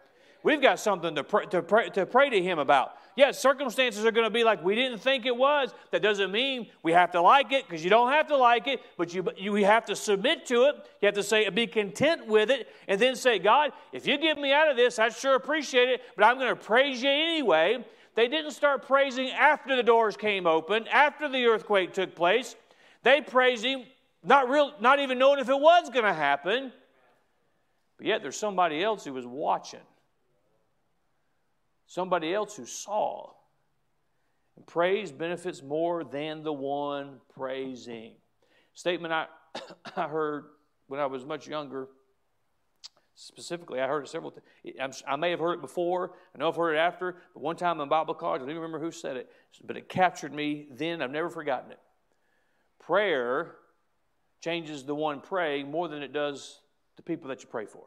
[0.44, 2.96] We've got something to pray, to pray, to pray to Him about.
[3.14, 5.72] Yes, circumstances are going to be like we didn't think it was.
[5.90, 8.81] That doesn't mean we have to like it because you don't have to like it,
[8.96, 10.76] but you, you have to submit to it.
[11.00, 14.38] You have to say, be content with it, and then say, God, if you get
[14.38, 17.85] me out of this, I sure appreciate it, but I'm going to praise you anyway.
[18.14, 22.57] They didn't start praising after the doors came open, after the earthquake took place.
[23.05, 23.85] They praised Him,
[24.24, 26.72] not, real, not even knowing if it was going to happen.
[27.98, 29.81] But yet there's somebody else who was watching
[31.92, 33.31] somebody else who saw.
[34.57, 38.14] And praise benefits more than the one praising.
[38.72, 39.26] Statement I,
[39.96, 40.44] I heard
[40.87, 41.88] when I was much younger.
[43.14, 45.02] Specifically, I heard it several times.
[45.07, 46.12] I may have heard it before.
[46.35, 47.16] I know I've heard it after.
[47.35, 49.31] But one time in Bible college, I don't even remember who said it,
[49.62, 51.02] but it captured me then.
[51.02, 51.81] I've never forgotten it.
[52.81, 53.57] Prayer
[54.40, 56.62] changes the one praying more than it does
[56.96, 57.85] the people that you pray for.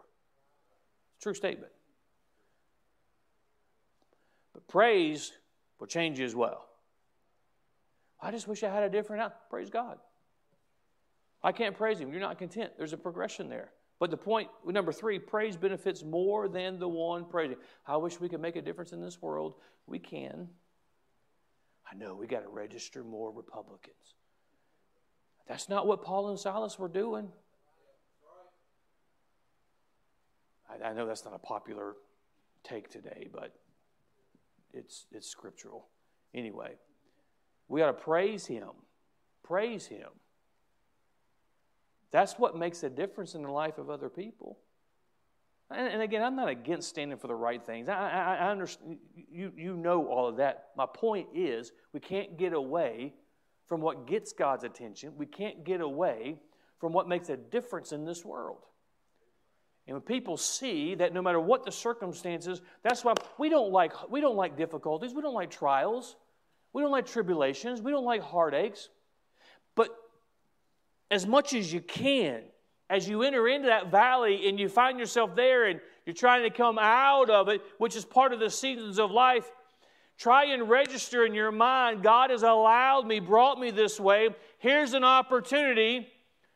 [1.19, 1.71] True statement.
[4.67, 5.31] Praise
[5.79, 6.65] will change you as well.
[8.21, 9.49] I just wish I had a different out.
[9.49, 9.99] Praise God.
[11.43, 12.11] I can't praise Him.
[12.11, 12.71] You're not content.
[12.77, 13.71] There's a progression there.
[13.99, 17.57] But the point, number three, praise benefits more than the one praising.
[17.87, 19.55] I wish we could make a difference in this world.
[19.87, 20.49] We can.
[21.89, 24.15] I know we got to register more Republicans.
[25.47, 27.29] That's not what Paul and Silas were doing.
[30.69, 31.95] I, I know that's not a popular
[32.63, 33.53] take today, but
[34.75, 35.87] it's, it's scriptural.
[36.33, 36.73] Anyway,
[37.67, 38.69] we got to praise Him.
[39.43, 40.09] Praise Him.
[42.11, 44.57] That's what makes a difference in the life of other people.
[45.71, 47.89] And, and again, I'm not against standing for the right things.
[47.89, 50.67] I, I, I understand, you, you know all of that.
[50.77, 53.13] My point is, we can't get away
[53.65, 55.13] from what gets God's attention.
[55.17, 56.37] We can't get away
[56.79, 58.59] from what makes a difference in this world.
[59.87, 64.09] And when people see that no matter what the circumstances, that's why we don't like,
[64.09, 66.15] we don't like difficulties, we don't like trials,
[66.73, 68.89] we don't like tribulations, we don't like heartaches.
[69.75, 69.95] But
[71.11, 72.41] as much as you can,
[72.89, 76.49] as you enter into that valley and you find yourself there and you're trying to
[76.49, 79.51] come out of it, which is part of the seasons of life,
[80.17, 84.29] try and register in your mind God has allowed me, brought me this way.
[84.57, 86.07] Here's an opportunity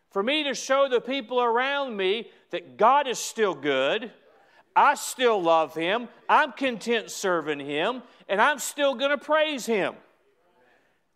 [0.09, 4.11] for me to show the people around me that God is still good.
[4.75, 6.07] I still love Him.
[6.27, 9.95] I'm content serving Him, and I'm still going to praise Him.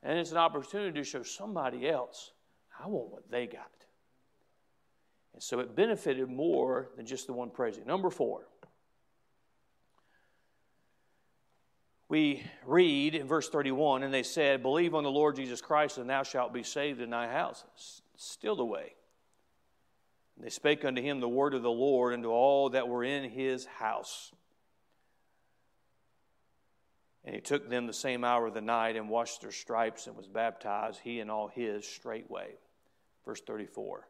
[0.03, 2.31] And it's an opportunity to show somebody else,
[2.79, 3.69] I want what they got.
[5.33, 7.85] And so it benefited more than just the one praising.
[7.87, 8.47] Number four,
[12.09, 16.07] we read in verse 31 and they said, Believe on the Lord Jesus Christ, and
[16.07, 18.02] thou shalt be saved in thy house.
[18.23, 18.93] Still the way.
[20.35, 23.03] And they spake unto him the word of the Lord and to all that were
[23.03, 24.31] in his house.
[27.25, 30.15] And he took them the same hour of the night and washed their stripes and
[30.15, 32.55] was baptized, he and all his straightway.
[33.25, 34.07] Verse 34.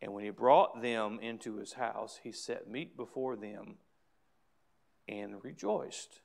[0.00, 3.76] And when he brought them into his house, he set meat before them
[5.08, 6.20] and rejoiced,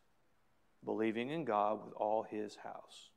[0.86, 3.10] believing in God with all his house.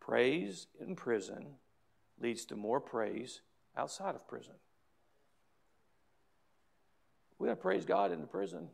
[0.00, 1.58] Praise in prison
[2.20, 3.40] leads to more praise
[3.76, 4.54] outside of prison.
[7.38, 8.68] We got to praise God in the prison.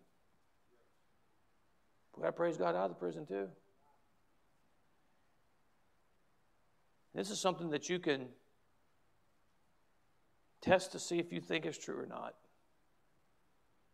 [2.17, 3.49] We got to praise God out of the prison too.
[7.15, 8.27] This is something that you can
[10.61, 12.35] test to see if you think it's true or not.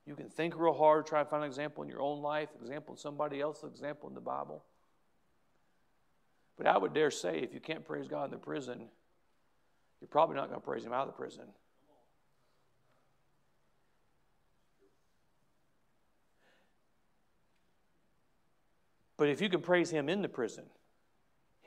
[0.06, 2.94] You can think real hard, try to find an example in your own life, example
[2.94, 4.64] in somebody else, example in the Bible.
[6.56, 8.88] But I would dare say if you can't praise God in the prison,
[10.02, 11.44] you're probably not going to praise Him out of the prison.
[19.16, 20.64] But if you can praise Him in the prison,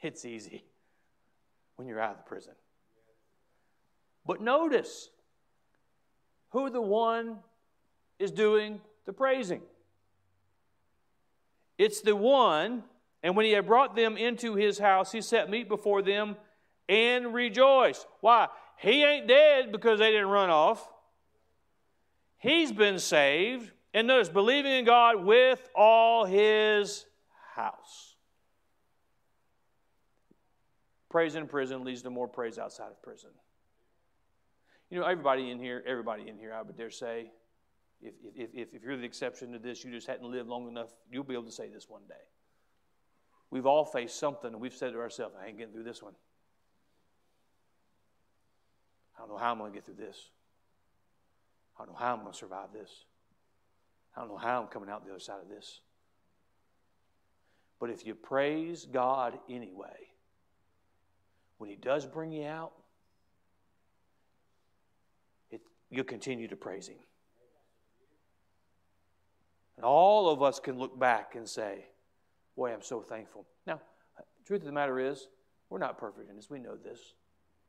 [0.01, 0.65] it's easy
[1.77, 2.51] when you're out of the prison.
[4.25, 5.09] But notice
[6.49, 7.37] who the one
[8.19, 9.61] is doing the praising.
[11.77, 12.83] It's the one,
[13.23, 16.35] and when he had brought them into his house, he set meat before them
[16.87, 18.05] and rejoice.
[18.21, 18.47] Why?
[18.77, 20.87] He ain't dead because they didn't run off.
[22.37, 23.71] He's been saved.
[23.93, 27.05] And notice, believing in God with all his
[27.55, 28.15] house.
[31.15, 33.29] praise in prison leads to more praise outside of prison.
[34.89, 37.31] You know, everybody in here, everybody in here, I would dare say,
[38.01, 40.89] if, if, if, if you're the exception to this, you just hadn't lived long enough,
[41.09, 42.15] you'll be able to say this one day.
[43.49, 46.15] We've all faced something, and we've said to ourselves, I ain't getting through this one.
[49.17, 50.29] I don't know how I'm going to get through this.
[51.77, 52.89] I don't know how I'm going to survive this.
[54.15, 55.81] I don't know how I'm coming out the other side of this.
[57.79, 60.09] But if you praise God anyway,
[61.57, 62.73] when He does bring you out,
[65.51, 66.97] it, you'll continue to praise Him.
[69.77, 71.85] And all of us can look back and say,
[72.55, 73.45] Boy, I'm so thankful.
[73.67, 73.81] Now,
[74.45, 75.27] truth of the matter is,
[75.69, 76.49] we're not perfect in this.
[76.49, 77.15] We know this.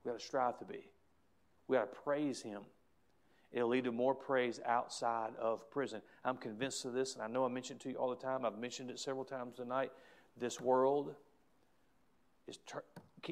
[0.05, 0.88] We've got to strive to be.
[1.69, 2.62] We've got to praise Him.
[3.53, 6.03] It'll lead to more praise outside of prison.
[6.25, 8.45] I'm convinced of this, and I know I mention it to you all the time.
[8.45, 9.93] I've mentioned it several times tonight.
[10.37, 11.14] This world
[12.47, 12.85] is, tur-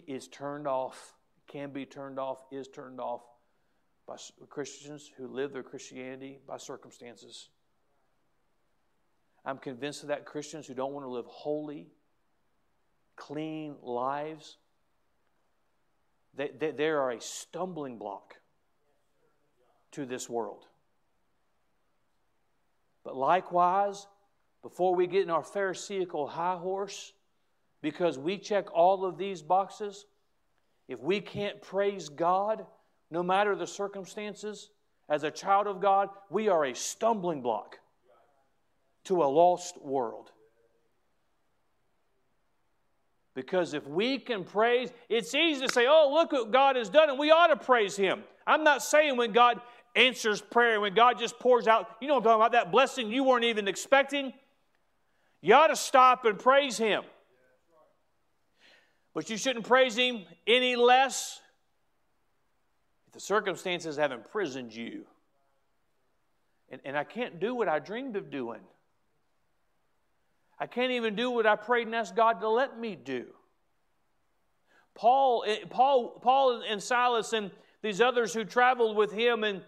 [0.06, 1.14] is turned off,
[1.46, 3.22] can be turned off, is turned off
[4.06, 4.16] by
[4.48, 7.48] Christians who live their Christianity by circumstances.
[9.44, 11.88] I'm convinced of that Christians who don't want to live holy,
[13.16, 14.56] clean lives,
[16.36, 18.36] they, they, they are a stumbling block
[19.92, 20.66] to this world.
[23.04, 24.06] But likewise,
[24.62, 27.12] before we get in our Pharisaical high horse,
[27.82, 30.06] because we check all of these boxes,
[30.88, 32.66] if we can't praise God,
[33.10, 34.70] no matter the circumstances,
[35.08, 37.78] as a child of God, we are a stumbling block
[39.04, 40.32] to a lost world.
[43.34, 47.10] Because if we can praise, it's easy to say, oh, look what God has done,
[47.10, 48.22] and we ought to praise Him.
[48.46, 49.60] I'm not saying when God
[49.96, 53.24] answers prayer, when God just pours out, you know I'm talking about, that blessing you
[53.24, 54.32] weren't even expecting.
[55.40, 57.02] You ought to stop and praise Him.
[59.14, 61.40] But you shouldn't praise Him any less
[63.06, 65.06] if the circumstances have imprisoned you.
[66.70, 68.60] And, and I can't do what I dreamed of doing.
[70.64, 73.26] I can't even do what I prayed and asked God to let me do.
[74.94, 77.50] Paul, eh, Paul, Paul and Silas and
[77.82, 79.60] these others who traveled with him and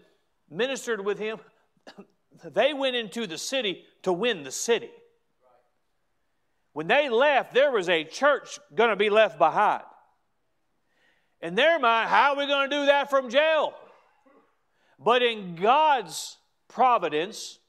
[0.49, 1.37] ministered with him,
[2.43, 4.89] they went into the city to win the city.
[6.73, 9.83] When they left, there was a church going to be left behind.
[11.43, 13.75] In their mind, how are we going to do that from jail?
[14.97, 17.59] But in God's providence,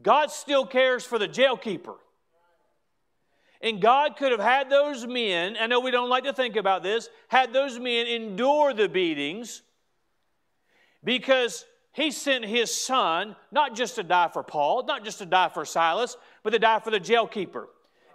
[0.00, 1.96] God still cares for the jailkeeper.
[3.62, 6.82] And God could have had those men, I know we don't like to think about
[6.82, 9.62] this, had those men endure the beatings
[11.04, 15.48] because he sent his son not just to die for Paul, not just to die
[15.48, 17.66] for Silas, but to die for the jailkeeper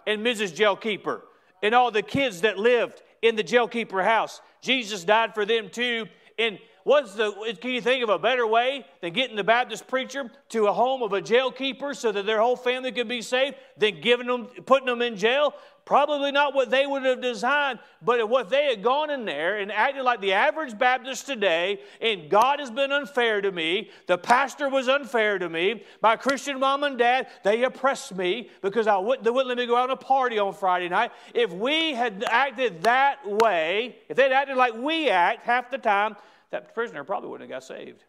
[0.06, 0.54] and Mrs.
[0.54, 1.20] Jailkeeper
[1.62, 4.40] and all the kids that lived in the jailkeeper house.
[4.60, 6.06] Jesus died for them too.
[6.38, 10.30] And What's the, can you think of a better way than getting the Baptist preacher
[10.50, 14.00] to a home of a jailkeeper so that their whole family could be saved than
[14.00, 15.52] giving them, putting them in jail?
[15.84, 19.58] Probably not what they would have designed, but if what they had gone in there
[19.58, 24.16] and acted like the average Baptist today, and God has been unfair to me, the
[24.16, 28.96] pastor was unfair to me, my Christian mom and dad, they oppressed me because I
[28.96, 31.10] wouldn't, they wouldn't let me go out on a party on Friday night.
[31.34, 36.14] If we had acted that way, if they'd acted like we act half the time,
[36.50, 38.04] that prisoner probably wouldn't have got saved.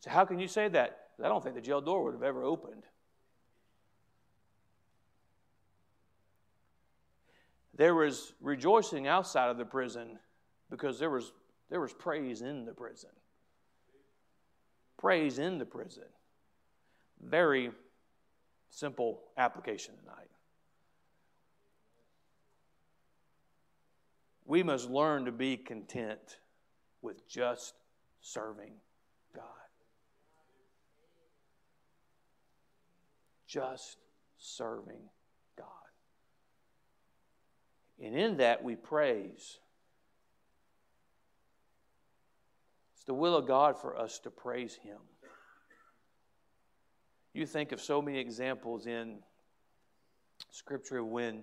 [0.00, 0.98] So, how can you say that?
[1.22, 2.82] I don't think the jail door would have ever opened.
[7.74, 10.18] There was rejoicing outside of the prison
[10.70, 11.32] because there was,
[11.70, 13.10] there was praise in the prison.
[14.98, 16.04] Praise in the prison.
[17.22, 17.70] Very
[18.70, 20.31] simple application tonight.
[24.52, 26.36] We must learn to be content
[27.00, 27.72] with just
[28.20, 28.74] serving
[29.34, 29.44] God.
[33.46, 33.96] Just
[34.36, 35.08] serving
[35.56, 35.66] God.
[37.98, 39.58] And in that we praise.
[42.94, 44.98] It's the will of God for us to praise Him.
[47.32, 49.20] You think of so many examples in
[50.50, 51.42] Scripture when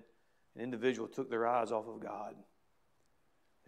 [0.54, 2.36] an individual took their eyes off of God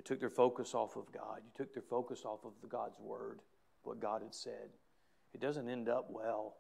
[0.03, 1.41] they took their focus off of God.
[1.45, 3.41] You took their focus off of the God's word,
[3.85, 4.71] what God had said.
[5.35, 6.57] It doesn't end up well.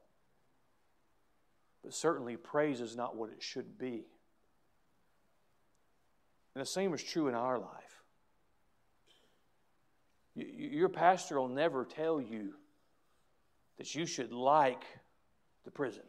[1.82, 4.04] But certainly, praise is not what it should be.
[6.54, 8.02] And the same is true in our life.
[10.34, 12.54] Your pastor will never tell you
[13.78, 14.84] that you should like
[15.64, 16.04] the prison,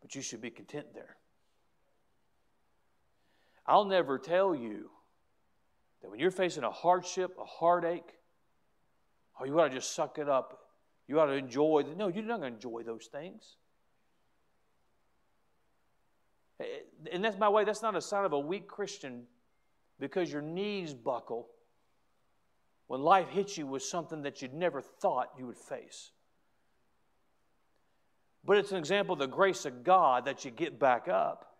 [0.00, 1.16] but you should be content there.
[3.66, 4.90] I'll never tell you
[6.06, 8.14] that when you're facing a hardship, a heartache,
[9.40, 10.60] oh, you ought to just suck it up.
[11.08, 11.82] You ought to enjoy.
[11.82, 13.56] The, no, you're not going to enjoy those things.
[17.12, 19.24] And that's my way, that's not a sign of a weak Christian
[19.98, 21.48] because your knees buckle
[22.86, 26.12] when life hits you with something that you'd never thought you would face.
[28.44, 31.56] But it's an example of the grace of God that you get back up.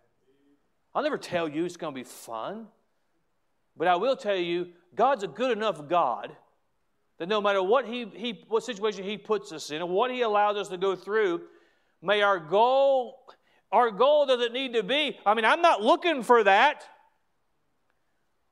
[0.95, 2.69] I'll never tell you it's going to be fun,
[3.77, 6.35] but I will tell you God's a good enough God
[7.19, 10.23] that no matter what, he, he, what situation He puts us in and what He
[10.23, 11.43] allows us to go through,
[12.03, 13.19] may our goal,
[13.73, 16.85] our goal doesn't need to be, I mean, I'm not looking for that.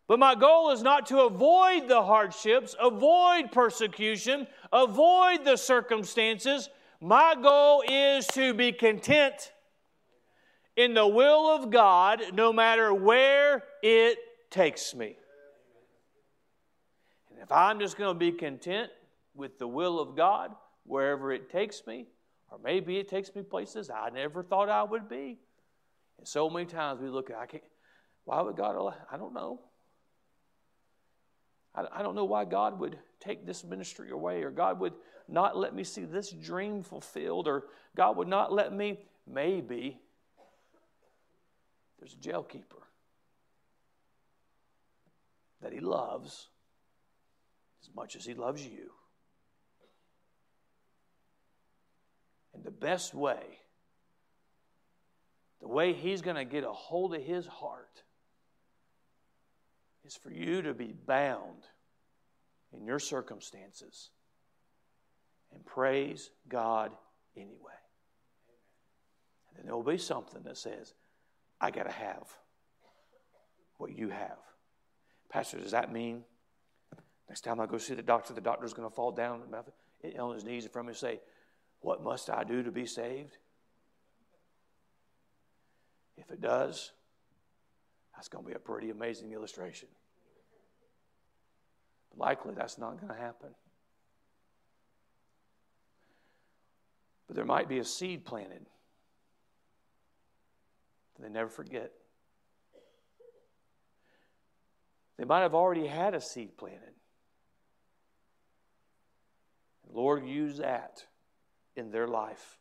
[0.07, 6.69] But my goal is not to avoid the hardships, avoid persecution, avoid the circumstances.
[7.01, 9.53] My goal is to be content
[10.77, 14.19] in the will of God no matter where it
[14.55, 15.17] takes me.
[17.31, 18.91] And if I'm just going to be content
[19.35, 22.07] with the will of God wherever it takes me,
[22.51, 25.39] or maybe it takes me places I never thought I would be.
[26.19, 27.65] And so many times we look at, I can't,
[28.25, 28.95] why would God allow?
[29.11, 29.61] I don't know.
[31.75, 34.95] I, I don't know why God would take this ministry away, or God would
[35.27, 37.65] not let me see this dream fulfilled, or
[37.97, 39.01] God would not let me.
[39.27, 39.99] Maybe
[41.99, 42.84] there's a jail keeper
[45.65, 46.49] that he loves
[47.83, 48.91] as much as he loves you.
[52.53, 53.43] And the best way,
[55.63, 58.03] the way he's going to get a hold of his heart,
[60.05, 61.65] is for you to be bound
[62.75, 64.11] in your circumstances
[65.55, 66.93] and praise God
[67.39, 67.55] anyway.
[69.49, 70.93] And then there will be something that says,
[71.59, 72.29] I got to have
[73.79, 74.37] what you have.
[75.35, 76.23] Pastor, does that mean
[77.29, 79.43] next time I go see the doctor, the doctor's going to fall down
[80.17, 81.21] on his knees in front of me and say,
[81.81, 83.37] What must I do to be saved?
[86.17, 86.93] If it does,
[88.15, 89.89] that's going to be a pretty amazing illustration.
[92.11, 93.51] But likely that's not going to happen.
[97.27, 98.67] But there might be a seed planted
[101.17, 101.91] that they never forget.
[105.17, 106.95] They might have already had a seed planted.
[109.93, 111.05] Lord, use that
[111.77, 112.59] in their life.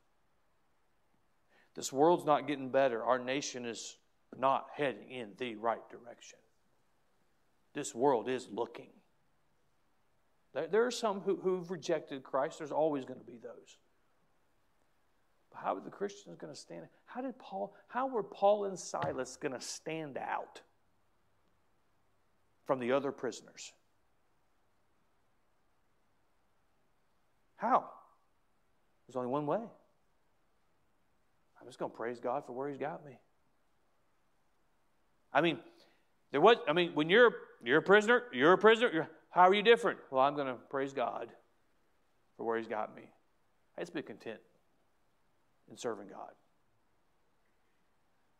[1.75, 3.03] This world's not getting better.
[3.03, 3.97] Our nation is
[4.37, 6.37] not heading in the right direction.
[7.73, 8.89] This world is looking.
[10.53, 12.59] There are some who, who've rejected Christ.
[12.59, 13.77] There's always going to be those.
[15.51, 16.83] But how are the Christians going to stand?
[17.05, 20.61] How did Paul, how were Paul and Silas going to stand out
[22.65, 23.73] from the other prisoners?
[27.55, 27.89] How?
[29.07, 29.61] There's only one way.
[31.59, 33.17] I'm just going to praise God for where He's got me.
[35.33, 35.59] I mean,
[36.31, 36.57] there was.
[36.67, 37.31] I mean, when you're
[37.63, 38.91] you're a prisoner, you're a prisoner.
[38.91, 39.99] You're, how are you different?
[40.11, 41.29] Well, I'm going to praise God
[42.37, 43.03] for where He's got me.
[43.77, 44.39] I just be content
[45.71, 46.31] in serving God.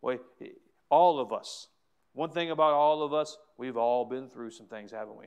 [0.01, 0.17] Well,
[0.89, 1.69] all of us,
[2.13, 5.25] one thing about all of us, we've all been through some things, haven't we?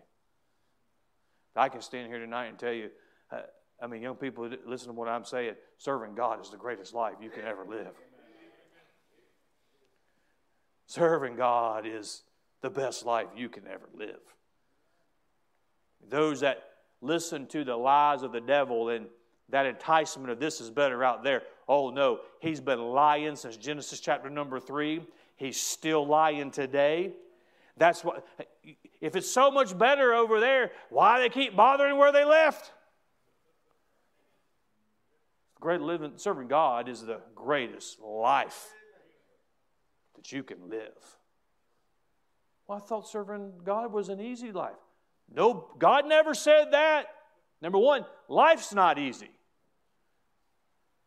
[1.54, 2.90] I can stand here tonight and tell you,
[3.32, 3.40] uh,
[3.82, 5.54] I mean, young people, listen to what I'm saying.
[5.78, 7.94] Serving God is the greatest life you can ever live.
[10.86, 12.22] Serving God is
[12.60, 14.20] the best life you can ever live.
[16.08, 16.62] Those that
[17.00, 19.06] listen to the lies of the devil and
[19.48, 21.42] that enticement of this is better out there.
[21.68, 25.06] Oh no, he's been lying since Genesis chapter number three.
[25.36, 27.12] He's still lying today.
[27.76, 28.26] That's what,
[29.00, 32.72] if it's so much better over there, why they keep bothering where they left?
[35.60, 38.68] Great living, serving God is the greatest life
[40.14, 41.18] that you can live.
[42.66, 44.74] Well, I thought serving God was an easy life.
[45.32, 47.06] No, God never said that.
[47.60, 49.30] Number one, life's not easy.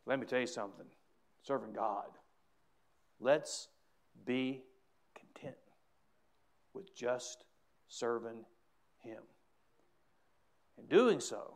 [0.06, 0.86] Let me tell you something
[1.44, 2.06] serving God.
[3.20, 3.68] Let's
[4.26, 4.64] be
[5.16, 5.58] content
[6.74, 7.46] with just
[7.88, 8.46] serving
[9.00, 9.22] Him.
[10.78, 11.56] In doing so,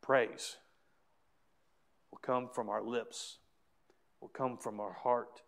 [0.00, 0.56] praise
[2.10, 3.38] will come from our lips,
[4.20, 5.42] will come from our heart.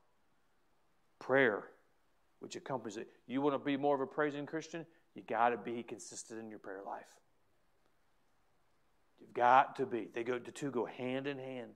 [1.19, 1.65] Prayer,
[2.41, 3.09] which accompanies it.
[3.27, 4.87] You want to be more of a praising Christian?
[5.15, 7.05] You got to be consistent in your prayer life.
[9.21, 10.09] You've got to be.
[10.15, 11.73] They go the two go hand in hand.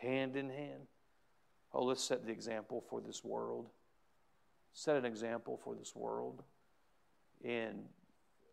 [0.00, 0.86] Hand in hand.
[1.72, 3.68] Oh, let's set the example for this world.
[4.72, 6.42] set an example for this world.
[7.44, 7.84] And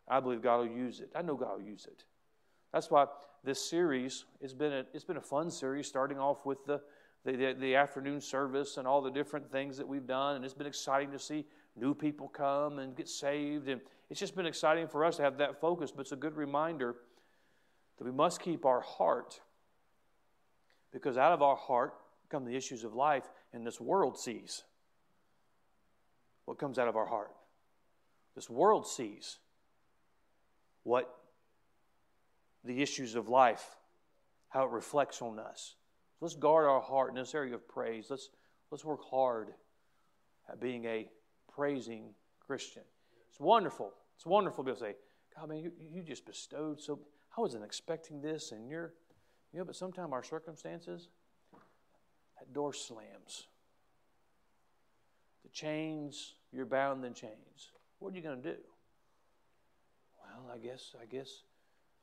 [0.08, 1.10] I believe God will use it.
[1.14, 2.04] I know God will use it.
[2.72, 3.06] That's why
[3.42, 6.80] this series has been a, it's been a fun series, starting off with the,
[7.24, 10.36] the, the, the afternoon service and all the different things that we've done.
[10.36, 13.68] And it's been exciting to see new people come and get saved.
[13.68, 15.90] And it's just been exciting for us to have that focus.
[15.90, 16.96] But it's a good reminder
[17.98, 19.40] that we must keep our heart
[20.92, 21.94] because out of our heart
[22.28, 24.62] come the issues of life, and this world sees
[26.44, 27.30] what comes out of our heart.
[28.34, 29.38] This world sees
[30.82, 31.12] what
[32.64, 33.76] the issues of life,
[34.48, 35.74] how it reflects on us.
[36.20, 38.06] Let's guard our heart in this area of praise.
[38.10, 38.30] Let's,
[38.70, 39.48] let's work hard
[40.48, 41.08] at being a
[41.52, 42.14] praising
[42.46, 42.82] Christian.
[43.28, 43.92] It's wonderful.
[44.16, 44.94] It's wonderful to say,
[45.34, 46.98] God, man, you, you just bestowed so.
[47.36, 48.94] I wasn't expecting this, and you're,
[49.52, 51.08] you know, but sometimes our circumstances,
[52.38, 53.46] that door slams.
[55.44, 57.70] The chains, you're bound in chains.
[57.98, 58.58] What are you going to do?
[60.20, 61.42] Well, I guess, I guess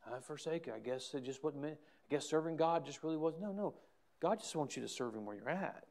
[0.05, 0.73] I forsake it.
[0.75, 1.77] I guess it just wasn't meant.
[2.09, 3.35] I guess serving God just really was.
[3.39, 3.73] No, no.
[4.19, 5.85] God just wants you to serve Him where you're at.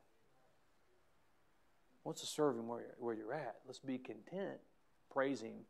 [2.05, 3.57] Wants to serve Him where you're, where you're at.
[3.67, 4.59] Let's be content.
[5.11, 5.67] Praise Him.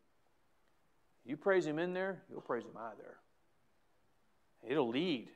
[1.25, 3.17] You praise Him in there, you'll praise Him out there.
[4.67, 5.29] It'll lead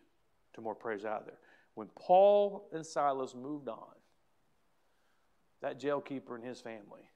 [0.53, 1.37] to more praise out there.
[1.77, 3.93] When Paul and Silas moved on,
[5.61, 7.11] that jail keeper and his family,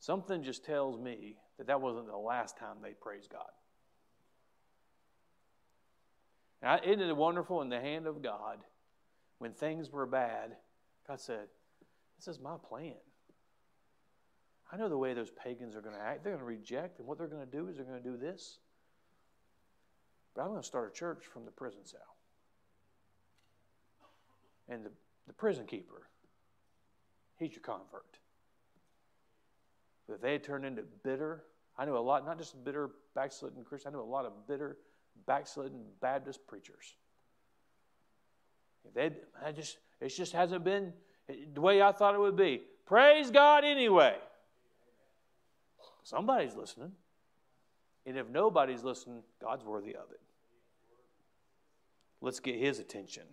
[0.00, 3.48] something just tells me that that wasn't the last time they praised God.
[6.62, 8.58] Now, isn't it wonderful in the hand of God
[9.38, 10.56] when things were bad?
[11.08, 11.46] God said,
[12.18, 12.96] This is my plan.
[14.70, 16.22] I know the way those pagans are going to act.
[16.22, 18.18] They're going to reject, and what they're going to do is they're going to do
[18.18, 18.58] this.
[20.40, 22.16] But I'm going to start a church from the prison cell.
[24.70, 24.90] And the,
[25.26, 26.08] the prison keeper,
[27.36, 28.16] he's your convert.
[30.08, 31.44] But if they had turned into bitter,
[31.76, 34.78] I knew a lot, not just bitter backslidden Christians, I knew a lot of bitter
[35.26, 36.94] backslidden Baptist preachers.
[38.86, 39.10] If they,
[39.44, 40.94] I just, it just hasn't been
[41.52, 42.62] the way I thought it would be.
[42.86, 44.16] Praise God anyway.
[46.02, 46.92] Somebody's listening.
[48.06, 50.20] And if nobody's listening, God's worthy of it.
[52.20, 53.24] Let's get his attention.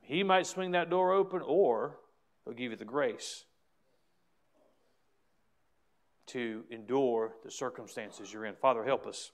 [0.00, 1.98] He might swing that door open, or
[2.44, 3.44] he'll give you the grace
[6.26, 8.54] to endure the circumstances you're in.
[8.54, 9.32] Father, help us.